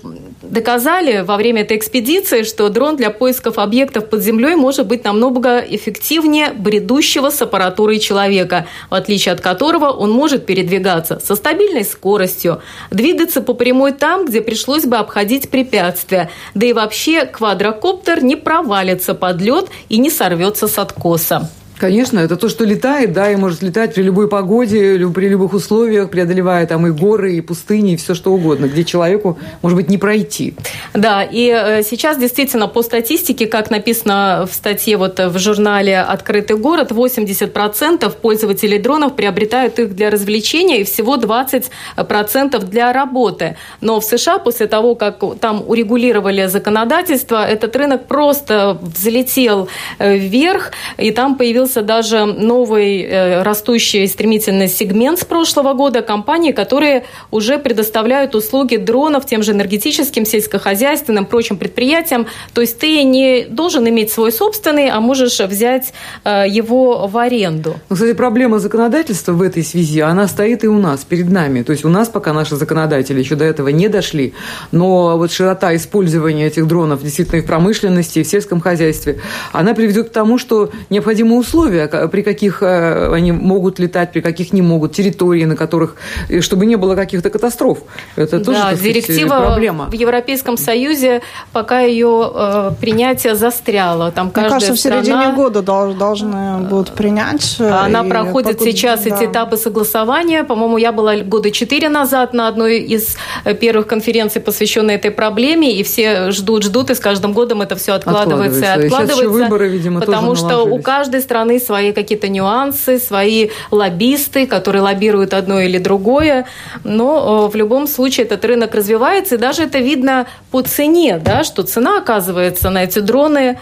[0.51, 5.59] доказали во время этой экспедиции, что дрон для поисков объектов под землей может быть намного
[5.59, 12.61] эффективнее бредущего с аппаратурой человека, в отличие от которого он может передвигаться со стабильной скоростью,
[12.91, 19.15] двигаться по прямой там, где пришлось бы обходить препятствия, да и вообще квадрокоптер не провалится
[19.15, 21.51] под лед и не сорвется с откоса.
[21.79, 26.09] Конечно, это то, что летает, да, и может летать при любой погоде, при любых условиях,
[26.11, 29.99] преодолевая там и горы, и пустыни, и все что угодно, где человеку, может быть, не
[29.99, 30.55] пройти.
[30.95, 36.57] Да, и э, сейчас действительно по статистике, как написано в статье вот в журнале «Открытый
[36.57, 43.57] город», 80% пользователей дронов приобретают их для развлечения и всего 20% для работы.
[43.83, 50.73] Но в США после того, как там урегулировали законодательство, этот рынок просто взлетел э, вверх,
[50.97, 57.05] и там появился появился даже новый э, растущий стремительный сегмент с прошлого года компании, которые
[57.31, 62.26] уже предоставляют услуги дронов тем же энергетическим, сельскохозяйственным, прочим предприятиям.
[62.55, 65.92] То есть ты не должен иметь свой собственный, а можешь взять
[66.24, 67.74] э, его в аренду.
[67.88, 71.62] Ну, кстати, проблема законодательства в этой связи, она стоит и у нас, перед нами.
[71.62, 74.33] То есть у нас пока наши законодатели еще до этого не дошли,
[74.72, 79.18] но вот широта использования этих дронов действительно и в промышленности, и в сельском хозяйстве,
[79.52, 84.21] она приведет к тому, что необходимо условия условия, при каких э, они могут летать, при
[84.21, 85.97] каких не могут, территории, на которых,
[86.40, 87.79] чтобы не было каких-то катастроф.
[88.16, 89.87] Это тоже да, директива проблема.
[89.87, 94.11] в Европейском Союзе, пока ее э, принятие застряло.
[94.11, 97.57] Там Мне кажется, в середине года должны будут принять.
[97.59, 99.16] Э, она проходит сейчас да.
[99.16, 100.45] эти этапы согласования.
[100.45, 105.73] По-моему, я была года четыре назад на одной из э, первых конференций, посвященной этой проблеме,
[105.73, 109.16] и все ждут, ждут, и с каждым годом это все откладывается и откладывается.
[109.16, 114.83] Сейчас выборы, видимо, потому что у каждой страны стороны свои какие-то нюансы, свои лоббисты, которые
[114.83, 116.45] лоббируют одно или другое.
[116.85, 121.45] Но э, в любом случае этот рынок развивается, и даже это видно по цене, да,
[121.45, 123.57] что цена, оказывается, на эти дроны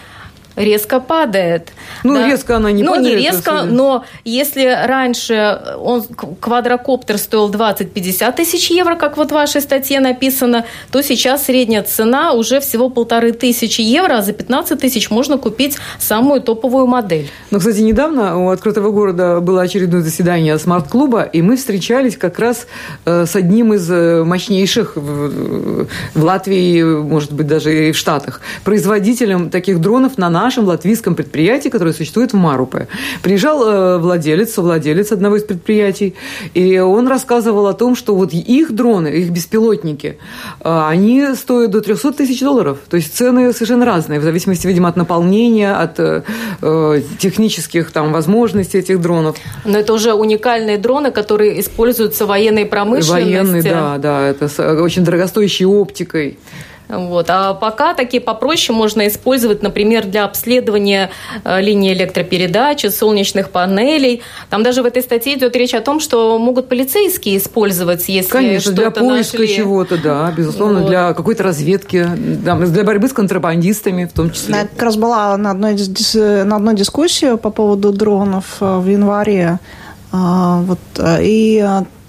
[0.55, 1.69] резко падает.
[2.03, 2.27] Ну, да?
[2.27, 3.13] резко она не ну, падает.
[3.13, 6.03] Ну, не резко, но если раньше он,
[6.39, 12.33] квадрокоптер стоил 20-50 тысяч евро, как вот в вашей статье написано, то сейчас средняя цена
[12.33, 17.29] уже всего полторы тысячи евро, а за 15 тысяч можно купить самую топовую модель.
[17.51, 22.67] Ну, кстати, недавно у Открытого города было очередное заседание смарт-клуба, и мы встречались как раз
[23.05, 29.49] э, с одним из э, мощнейших в Латвии, может быть, даже и в Штатах, производителем
[29.49, 32.87] таких дронов на нашем латвийском предприятии, которое существует в Марупе.
[33.21, 36.13] Приезжал э, владелец, владелец одного из предприятий,
[36.53, 40.17] и он рассказывал о том, что вот их дроны, их беспилотники,
[40.63, 42.77] э, они стоят до 300 тысяч долларов.
[42.89, 46.21] То есть цены совершенно разные, в зависимости, видимо, от наполнения, от э,
[47.17, 49.35] технических там возможностей этих дронов.
[49.65, 53.11] Но это уже уникальные дроны, которые используются в военной промышленности.
[53.11, 56.37] Военные, да, да, это с очень дорогостоящей оптикой.
[56.87, 57.29] Вот.
[57.29, 61.09] А пока такие попроще можно использовать, например, для обследования
[61.43, 64.21] э, линии электропередачи, солнечных панелей.
[64.49, 68.71] Там даже в этой статье идет речь о том, что могут полицейские использовать, если Конечно,
[68.71, 69.55] для поиска нашли.
[69.55, 70.89] чего-то, да, безусловно, вот.
[70.89, 74.55] для какой-то разведки, для борьбы с контрабандистами в том числе.
[74.55, 75.75] Я как раз была на одной,
[76.15, 79.59] на одной дискуссии по поводу дронов э, в январе.
[80.11, 81.65] А, вот, э, и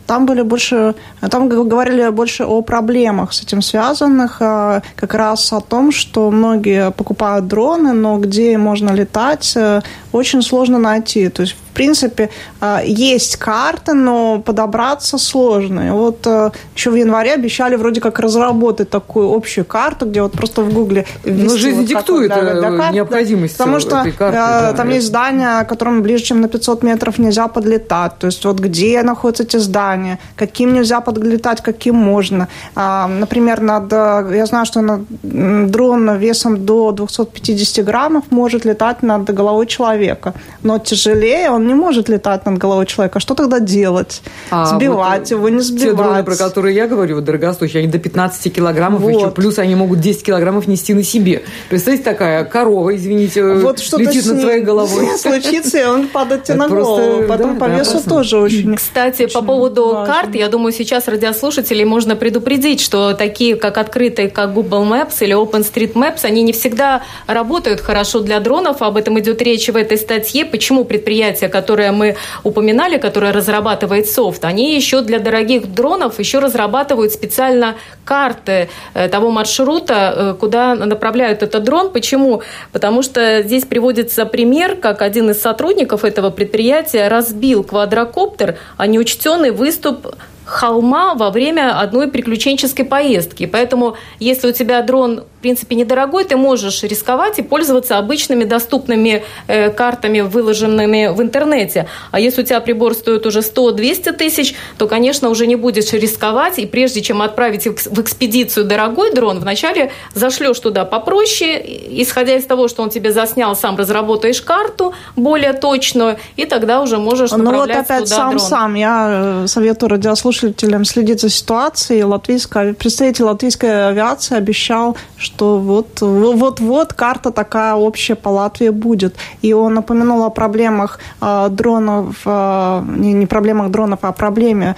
[0.06, 0.94] там были больше,
[1.30, 6.90] там говорили больше о проблемах с этим связанных, а, как раз о том, что многие
[6.90, 11.28] покупают дроны, но где можно летать, э, очень сложно найти.
[11.28, 15.88] То есть принципе, а, есть карты, но подобраться сложно.
[15.88, 20.32] И вот э, еще в январе обещали вроде как разработать такую общую карту, где вот
[20.32, 21.04] просто в Гугле.
[21.24, 25.06] Ну, жизнь вот диктует для, для э, карт, необходимость Потому что карты, да, там есть
[25.06, 28.18] здания, которым ближе, чем на 500 метров нельзя подлетать.
[28.18, 29.95] То есть вот где находятся эти здания,
[30.36, 32.48] каким нельзя подлетать, каким можно.
[32.74, 39.34] А, например, над, я знаю, что над, дрон весом до 250 граммов может летать над
[39.34, 40.34] головой человека.
[40.62, 43.20] Но тяжелее он не может летать над головой человека.
[43.20, 44.22] Что тогда делать?
[44.50, 45.90] А, сбивать вот его, не сбивать?
[45.90, 49.10] Те дроны, про которые я говорю, дорогостоящие, они до 15 килограммов, вот.
[49.10, 51.42] еще плюс они могут 10 килограммов нести на себе.
[51.68, 55.06] Представьте, такая корова, извините, вот летит над твоей головой.
[55.18, 57.24] случится, и он падает тебе на голову.
[57.28, 58.74] Потом по весу тоже очень...
[58.76, 64.54] Кстати, по поводу карт, я думаю, сейчас радиослушателей можно предупредить, что такие, как открытые, как
[64.54, 68.82] Google Maps или OpenStreetMaps, они не всегда работают хорошо для дронов.
[68.82, 70.44] Об этом идет речь в этой статье.
[70.44, 77.12] Почему предприятия, которые мы упоминали, которая разрабатывает софт, они еще для дорогих дронов еще разрабатывают
[77.12, 81.90] специально карты э, того маршрута, э, куда направляют этот дрон.
[81.90, 82.42] Почему?
[82.72, 89.50] Потому что здесь приводится пример, как один из сотрудников этого предприятия разбил квадрокоптер, а неучтенный
[89.76, 90.16] выступ
[90.46, 93.46] холма во время одной приключенческой поездки.
[93.46, 99.24] Поэтому, если у тебя дрон, в принципе, недорогой, ты можешь рисковать и пользоваться обычными доступными
[99.48, 101.88] э, картами, выложенными в интернете.
[102.12, 106.60] А если у тебя прибор стоит уже 100-200 тысяч, то, конечно, уже не будешь рисковать.
[106.60, 111.60] И прежде чем отправить в экспедицию дорогой дрон, вначале зашлешь туда попроще,
[112.00, 116.98] исходя из того, что он тебе заснял, сам разработаешь карту более точную, и тогда уже
[116.98, 118.40] можешь направлять ну, вот опять туда сам, дрон.
[118.40, 118.74] сам.
[118.74, 122.04] Я э, советую радиослушателям слушателям следить за ситуацией.
[122.04, 129.16] Латвийская, представитель латвийской авиации обещал, что вот, вот-вот карта такая общая по Латвии будет.
[129.42, 134.76] И он напомянул о проблемах э, дронов, э, не, не проблемах дронов, а о проблеме,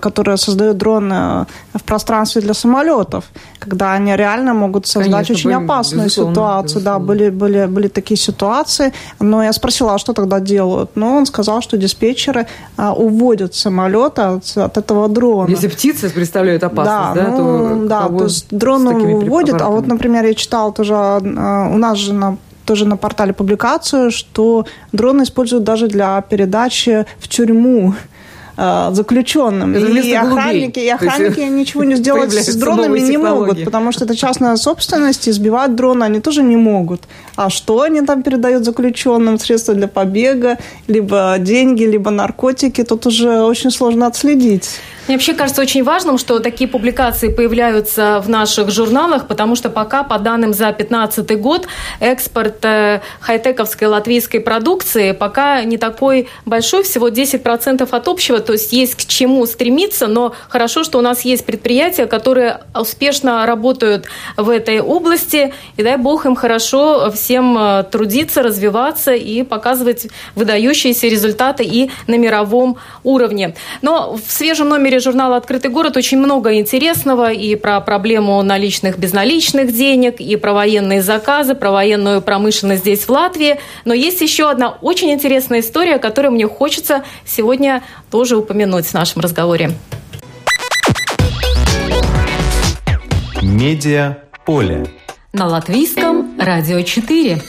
[0.00, 3.24] которая создает дроны в пространстве для самолетов,
[3.58, 6.80] когда они реально могут создать Конечно, очень были, опасную ситуацию.
[6.80, 6.84] Безусловно.
[6.84, 8.92] Да, были, были, были такие ситуации.
[9.20, 10.90] Но я спросила, а что тогда делают?
[10.96, 12.46] Но он сказал, что диспетчеры
[12.76, 15.50] э, уводят самолеты от, от этого дрона.
[15.50, 19.86] Если птицы представляют опасность, да, да, ну, то, да, то есть дрон уводит, а вот,
[19.86, 25.22] например, я читала тоже, а, у нас же на тоже на портале публикацию, что дроны
[25.22, 28.17] используют даже для передачи в тюрьму э,
[28.58, 29.74] заключенным.
[29.74, 34.16] Это и охранники, и охранники ничего не сделать с дронами не могут, потому что это
[34.16, 37.02] частная собственность, и сбивать дроны они тоже не могут.
[37.36, 39.38] А что они там передают заключенным?
[39.38, 44.80] Средства для побега, либо деньги, либо наркотики, тут уже очень сложно отследить.
[45.08, 50.02] Мне вообще кажется очень важным, что такие публикации появляются в наших журналах, потому что пока,
[50.02, 51.66] по данным за 2015 год,
[51.98, 58.74] экспорт э, хай-тековской латвийской продукции пока не такой большой, всего 10% от общего, то есть
[58.74, 64.04] есть к чему стремиться, но хорошо, что у нас есть предприятия, которые успешно работают
[64.36, 71.06] в этой области, и дай бог им хорошо всем э, трудиться, развиваться и показывать выдающиеся
[71.06, 73.54] результаты и на мировом уровне.
[73.80, 78.98] Но в свежем номере номере журнала «Открытый город» очень много интересного и про проблему наличных,
[78.98, 83.58] безналичных денег, и про военные заказы, про военную промышленность здесь, в Латвии.
[83.84, 89.22] Но есть еще одна очень интересная история, которую мне хочется сегодня тоже упомянуть в нашем
[89.22, 89.70] разговоре.
[93.40, 94.86] Медиа поле.
[95.32, 97.40] На латвийском радио 4.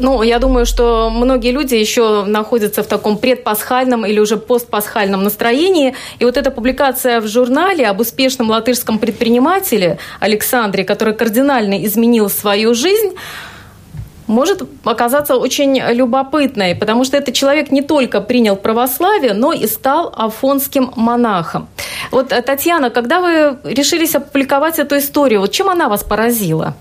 [0.00, 5.94] Ну, я думаю, что многие люди еще находятся в таком предпасхальном или уже постпасхальном настроении.
[6.18, 12.74] И вот эта публикация в журнале об успешном латышском предпринимателе Александре, который кардинально изменил свою
[12.74, 13.14] жизнь,
[14.26, 20.12] может оказаться очень любопытной, потому что этот человек не только принял православие, но и стал
[20.16, 21.68] афонским монахом.
[22.10, 26.74] Вот, Татьяна, когда вы решились опубликовать эту историю, вот чем она вас поразила?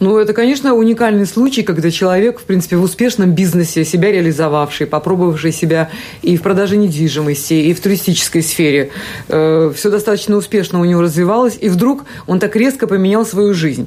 [0.00, 5.52] Ну, это, конечно, уникальный случай, когда человек, в принципе, в успешном бизнесе, себя реализовавший, попробовавший
[5.52, 5.88] себя
[6.22, 8.90] и в продаже недвижимости, и в туристической сфере,
[9.28, 13.86] э, все достаточно успешно у него развивалось, и вдруг он так резко поменял свою жизнь.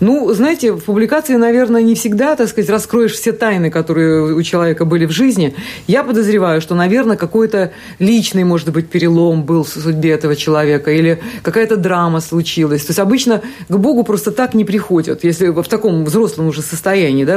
[0.00, 4.84] Ну, знаете, в публикации, наверное, не всегда, так сказать, раскроешь все тайны, которые у человека
[4.84, 5.54] были в жизни.
[5.86, 11.20] Я подозреваю, что, наверное, какой-то личный, может быть, перелом был в судьбе этого человека, или
[11.42, 12.84] какая-то драма случилась.
[12.84, 15.22] То есть обычно к Богу просто так не приходят.
[15.22, 17.36] Если если в таком взрослом уже состоянии, да,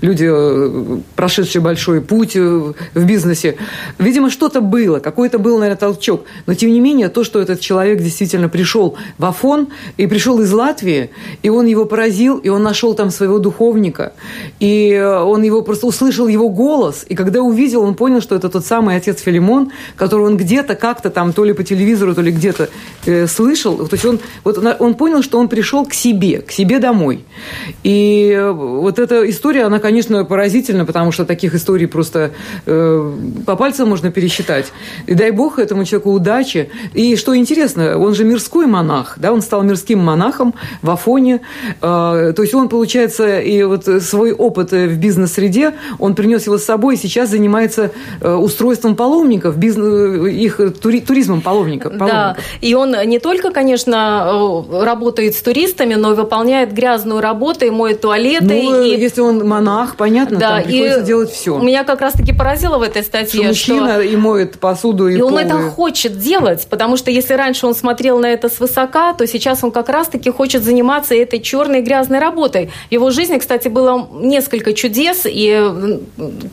[0.00, 3.56] люди, э, прошедшие большой путь в бизнесе,
[3.98, 6.24] видимо, что-то было, какой-то был, наверное, толчок.
[6.46, 10.52] Но, тем не менее, то, что этот человек действительно пришел в Афон и пришел из
[10.52, 11.10] Латвии,
[11.42, 14.12] и он его поразил, и он нашел там своего духовника,
[14.60, 18.64] и он его просто услышал его голос, и когда увидел, он понял, что это тот
[18.64, 22.68] самый отец Филимон, которого он где-то как-то там то ли по телевизору, то ли где-то
[23.06, 23.76] э, слышал.
[23.88, 27.24] То есть он, вот он понял, что он пришел к себе, к себе домой.
[27.82, 32.32] И э, вот эта история, она, конечно, поразительна, потому что таких историй просто
[32.66, 33.12] э,
[33.46, 34.72] по пальцам можно пересчитать.
[35.06, 36.70] И дай бог этому человеку удачи.
[36.94, 41.40] И что интересно, он же мирской монах, да, он стал мирским монахом в Афоне.
[41.80, 46.64] Э, то есть он, получается, и вот свой опыт в бизнес-среде, он принес его с
[46.64, 52.36] собой и сейчас занимается э, устройством паломников, бизнес, их тури, туризмом паломников, паломников.
[52.36, 57.64] Да, и он не только, конечно, э, работает с туристами, но и выполняет грязную работу,
[57.64, 58.44] и моет туалеты.
[58.44, 59.00] Ну, и...
[59.00, 61.58] если он монах, понятно, да, там приходится и делать все.
[61.58, 64.00] Меня как раз-таки поразило в этой статье, что мужчина что...
[64.02, 67.74] и моет посуду, и И пол, он это хочет делать, потому что если раньше он
[67.74, 72.70] смотрел на это свысока, то сейчас он как раз-таки хочет заниматься этой черной грязной работой.
[72.88, 75.98] В его жизни, кстати, было несколько чудес, и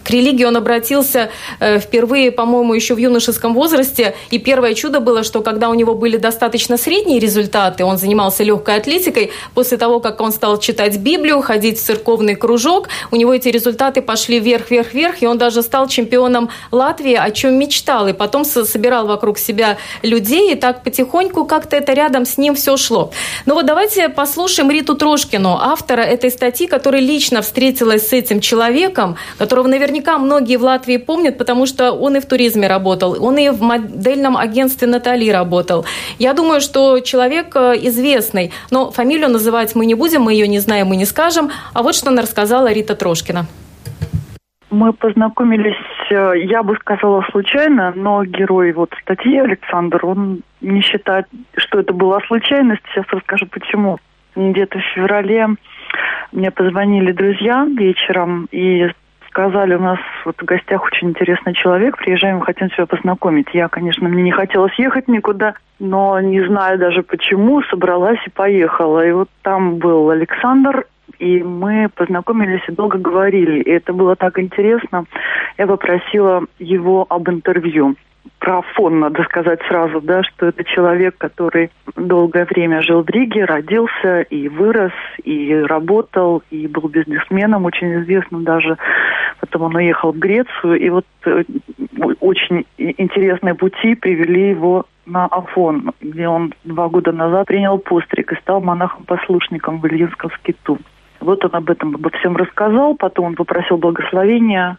[0.04, 5.24] к религии он обратился э, впервые, по-моему, еще в юношеском возрасте, и первое чудо было,
[5.24, 10.22] что когда у него были достаточно средние результаты, он занимался легкой атлетикой, после того, как
[10.22, 14.94] он стал читать Библию, ходить в церковный кружок, у него эти результаты пошли вверх, вверх,
[14.94, 19.78] вверх, и он даже стал чемпионом Латвии, о чем мечтал, и потом собирал вокруг себя
[20.04, 23.12] людей, и так потихоньку как-то это рядом с ним все шло.
[23.46, 29.16] Ну вот давайте послушаем Риту Трошкину, автора этой статьи, которая лично встретилась с этим человеком,
[29.38, 33.50] которого наверняка многие в Латвии помнят, потому что он и в туризме работал, он и
[33.50, 35.86] в модельном агентстве Натали работал.
[36.18, 40.60] Я думаю, что человек э, известный, но фамилию называть мы не будем, мы ее не
[40.60, 41.50] знаем, мы не скажем.
[41.74, 43.46] А вот что она рассказала Рита Трошкина.
[44.72, 45.76] Мы познакомились,
[46.12, 51.26] э, я бы сказала, случайно, но герой вот статьи Александр, он не считает,
[51.58, 52.84] что это была случайность.
[52.92, 53.98] Сейчас расскажу почему.
[54.36, 55.48] Где-то в феврале
[56.32, 58.90] мне позвонили друзья вечером и
[59.40, 63.48] сказали, у нас вот в гостях очень интересный человек, приезжаем, хотим тебя познакомить.
[63.54, 69.06] Я, конечно, мне не хотелось ехать никуда, но не знаю даже почему, собралась и поехала.
[69.06, 70.86] И вот там был Александр,
[71.20, 73.62] и мы познакомились и долго говорили.
[73.62, 75.06] И это было так интересно.
[75.58, 77.96] Я попросила его об интервью
[78.40, 83.46] про фон надо сказать сразу, да, что это человек, который долгое время жил в Риге,
[83.46, 84.94] родился и вырос,
[85.24, 88.78] и работал, и был бизнесменом, очень известным даже.
[89.40, 91.44] Потом он уехал в Грецию, и вот э,
[92.20, 98.36] очень интересные пути привели его на Афон, где он два года назад принял постриг и
[98.38, 100.78] стал монахом-послушником в Ильинском скиту.
[101.20, 104.78] Вот он об этом обо всем рассказал, потом он попросил благословения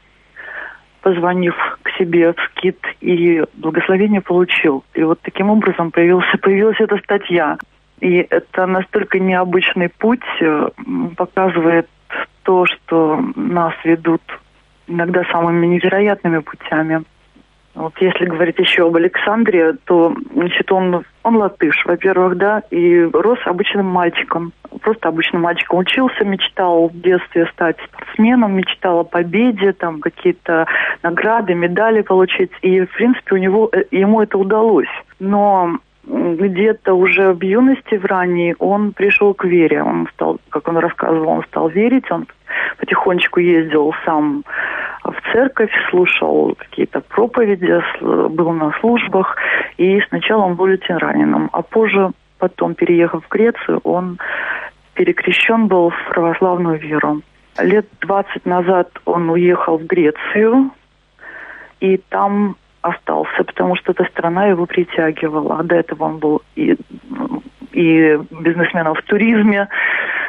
[1.03, 4.85] позвонив к себе в СКИТ, и благословение получил.
[4.95, 7.59] И вот таким образом появился, появилась эта статья.
[8.01, 10.69] И это настолько необычный путь, э,
[11.17, 11.89] показывает
[12.43, 14.23] то, что нас ведут
[14.87, 17.05] иногда самыми невероятными путями.
[17.75, 23.39] Вот если говорить еще об Александре, то значит, он, он латыш, во-первых, да, и рос
[23.45, 24.53] обычным мальчиком.
[24.81, 30.67] Просто обычным мальчиком учился, мечтал в детстве стать спортсменом, мечтал о победе, там какие-то
[31.03, 32.51] награды, медали получить.
[32.63, 34.89] И, в принципе, у него, э, ему это удалось.
[35.21, 39.83] Но где-то уже в юности, в ранней, он пришел к вере.
[39.83, 42.27] Он стал, как он рассказывал, он стал верить, он
[42.79, 44.45] потихонечку ездил сам
[45.05, 49.37] в церковь, слушал какие-то проповеди, был на службах,
[49.77, 54.19] и сначала он был лютеранином, а позже, потом, переехав в Грецию, он
[54.95, 57.23] перекрещен был в православную веру.
[57.59, 60.71] Лет 20 назад он уехал в Грецию,
[61.81, 65.59] и там остался, потому что эта страна его притягивала.
[65.59, 66.77] А до этого он был и,
[67.73, 69.69] и бизнесменом в туризме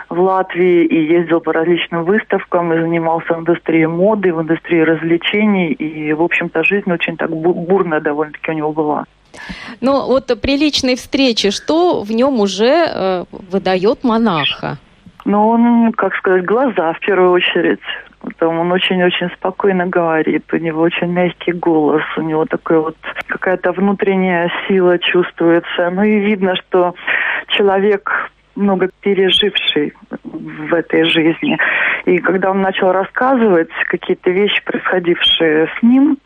[0.09, 5.71] в Латвии, и ездил по различным выставкам, и занимался в индустрии моды, в индустрии развлечений,
[5.71, 9.05] и, в общем-то, жизнь очень так бурная довольно-таки у него была.
[9.79, 14.77] Ну, вот при личной встрече, что в нем уже э, выдает монаха?
[15.23, 17.79] Ну, он, как сказать, глаза в первую очередь.
[18.37, 22.97] Там он очень-очень спокойно говорит, у него очень мягкий голос, у него такая вот
[23.27, 25.89] какая-то внутренняя сила чувствуется.
[25.91, 26.93] Ну и видно, что
[27.47, 29.93] человек много переживший
[30.23, 31.57] в этой жизни.
[32.05, 36.17] И когда он начал рассказывать какие-то вещи, происходившие с ним,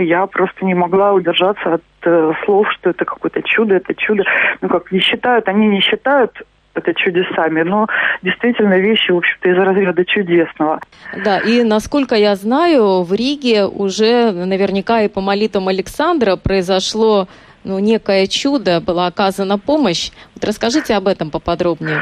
[0.00, 4.24] я просто не могла удержаться от э, слов, что это какое-то чудо, это чудо.
[4.60, 6.42] Ну, как не считают, они не считают
[6.74, 7.86] это чудесами, но
[8.22, 10.80] действительно вещи, в общем-то, из разряда чудесного.
[11.24, 17.28] Да, и насколько я знаю, в Риге уже наверняка и по молитвам Александра произошло
[17.64, 20.10] ну, некое чудо, была оказана помощь.
[20.34, 22.00] Вот расскажите об этом поподробнее.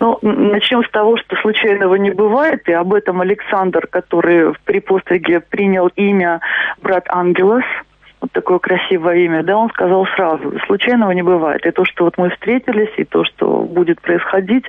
[0.00, 5.38] Ну, начнем с того, что случайного не бывает, и об этом Александр, который при постриге
[5.38, 6.40] принял имя
[6.82, 7.62] брат Ангелос,
[8.22, 11.66] вот такое красивое имя, да, он сказал сразу, случайного не бывает.
[11.66, 14.64] И то, что вот мы встретились, и то, что будет происходить,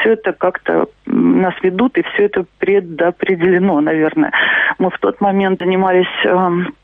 [0.00, 4.30] все это как-то нас ведут, и все это предопределено, наверное.
[4.78, 6.74] Мы в тот момент занимались эм,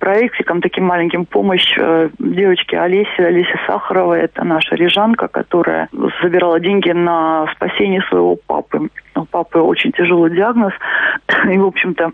[0.00, 4.22] проектиком таким маленьким помощь э, девочке Олесе, Олесе Сахаровой.
[4.22, 5.88] Это наша рижанка, которая
[6.20, 8.88] забирала деньги на спасение своего папы.
[9.14, 10.72] У папы очень тяжелый диагноз.
[11.48, 12.10] И, в общем-то,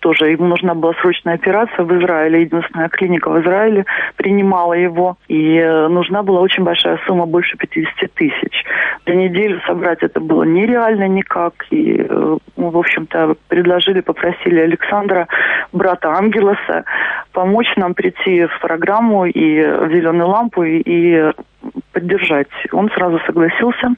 [0.00, 2.42] тоже ему нужна была срочная операция в Израиле.
[2.42, 3.84] Единственная клиника в Израиле
[4.16, 5.16] принимала его.
[5.28, 8.64] И э, нужна была очень большая сумма, больше 50 тысяч.
[9.06, 11.66] За неделю собрать это было нереально никак.
[11.70, 15.28] И, э, в общем-то, предложили, попросили Александра,
[15.72, 16.84] брата Ангелоса,
[17.32, 21.32] помочь нам прийти в программу и в «Зеленую лампу» и
[21.92, 22.48] поддержать.
[22.72, 23.94] Он сразу согласился.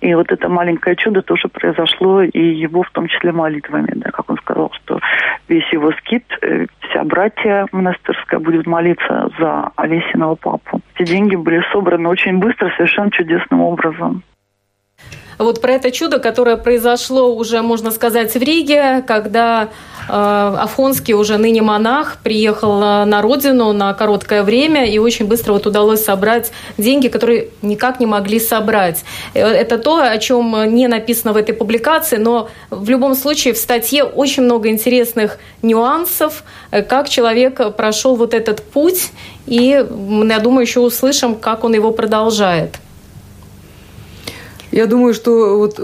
[0.00, 4.28] И вот это маленькое чудо тоже произошло, и его в том числе молитвами, да, как
[4.28, 5.00] он сказал, что
[5.48, 10.82] весь его скит, э, вся братья монастырская будет молиться за Олесиного папу.
[10.96, 14.22] Эти деньги были собраны очень быстро, совершенно чудесным образом.
[15.38, 19.68] Вот про это чудо, которое произошло уже, можно сказать, в Риге, когда
[20.08, 25.54] Э, Афонский, уже ныне монах, приехал э, на родину на короткое время, и очень быстро
[25.54, 29.04] вот удалось собрать деньги, которые никак не могли собрать.
[29.32, 33.58] Э, это то, о чем не написано в этой публикации, но в любом случае в
[33.58, 39.10] статье очень много интересных нюансов, как человек прошел вот этот путь,
[39.46, 39.84] и
[40.26, 42.76] я думаю, еще услышим, как он его продолжает.
[44.74, 45.78] Я думаю, что вот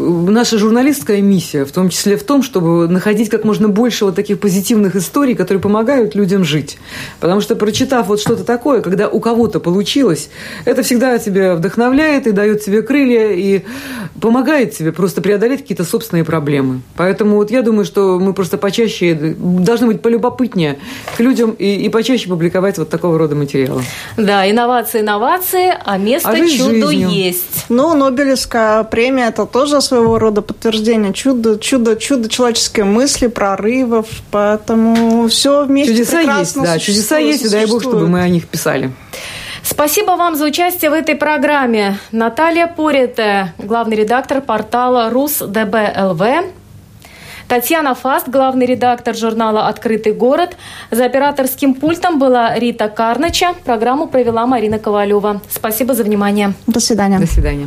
[0.00, 4.40] наша журналистская миссия, в том числе в том, чтобы находить как можно больше вот таких
[4.40, 6.78] позитивных историй, которые помогают людям жить.
[7.20, 10.30] Потому что, прочитав вот что-то такое, когда у кого-то получилось,
[10.64, 13.62] это всегда тебя вдохновляет и дает тебе крылья, и
[14.20, 16.82] помогает тебе просто преодолеть какие-то собственные проблемы.
[16.96, 20.78] Поэтому вот я думаю, что мы просто почаще должны быть полюбопытнее
[21.16, 23.82] к людям и, и почаще публиковать вот такого рода материалы.
[24.16, 27.08] Да, инновации, инновации, а место а чуду жизнью.
[27.10, 27.66] есть.
[27.68, 34.06] Ну, но Нобелевская премия– это тоже своего рода подтверждение чуда, чудо, чудо человеческой мысли, прорывов,
[34.30, 38.46] поэтому все вместе Чудеса есть, да, чудеса есть, и дай бог, чтобы мы о них
[38.46, 38.92] писали.
[39.62, 41.98] Спасибо вам за участие в этой программе.
[42.12, 46.22] Наталья Порите, главный редактор портала РусДБЛВ,
[47.48, 50.56] Татьяна Фаст, главный редактор журнала «Открытый город».
[50.92, 53.54] За операторским пультом была Рита Карнача.
[53.64, 55.42] Программу провела Марина Ковалева.
[55.50, 56.52] Спасибо за внимание.
[56.68, 57.18] До свидания.
[57.18, 57.66] До свидания.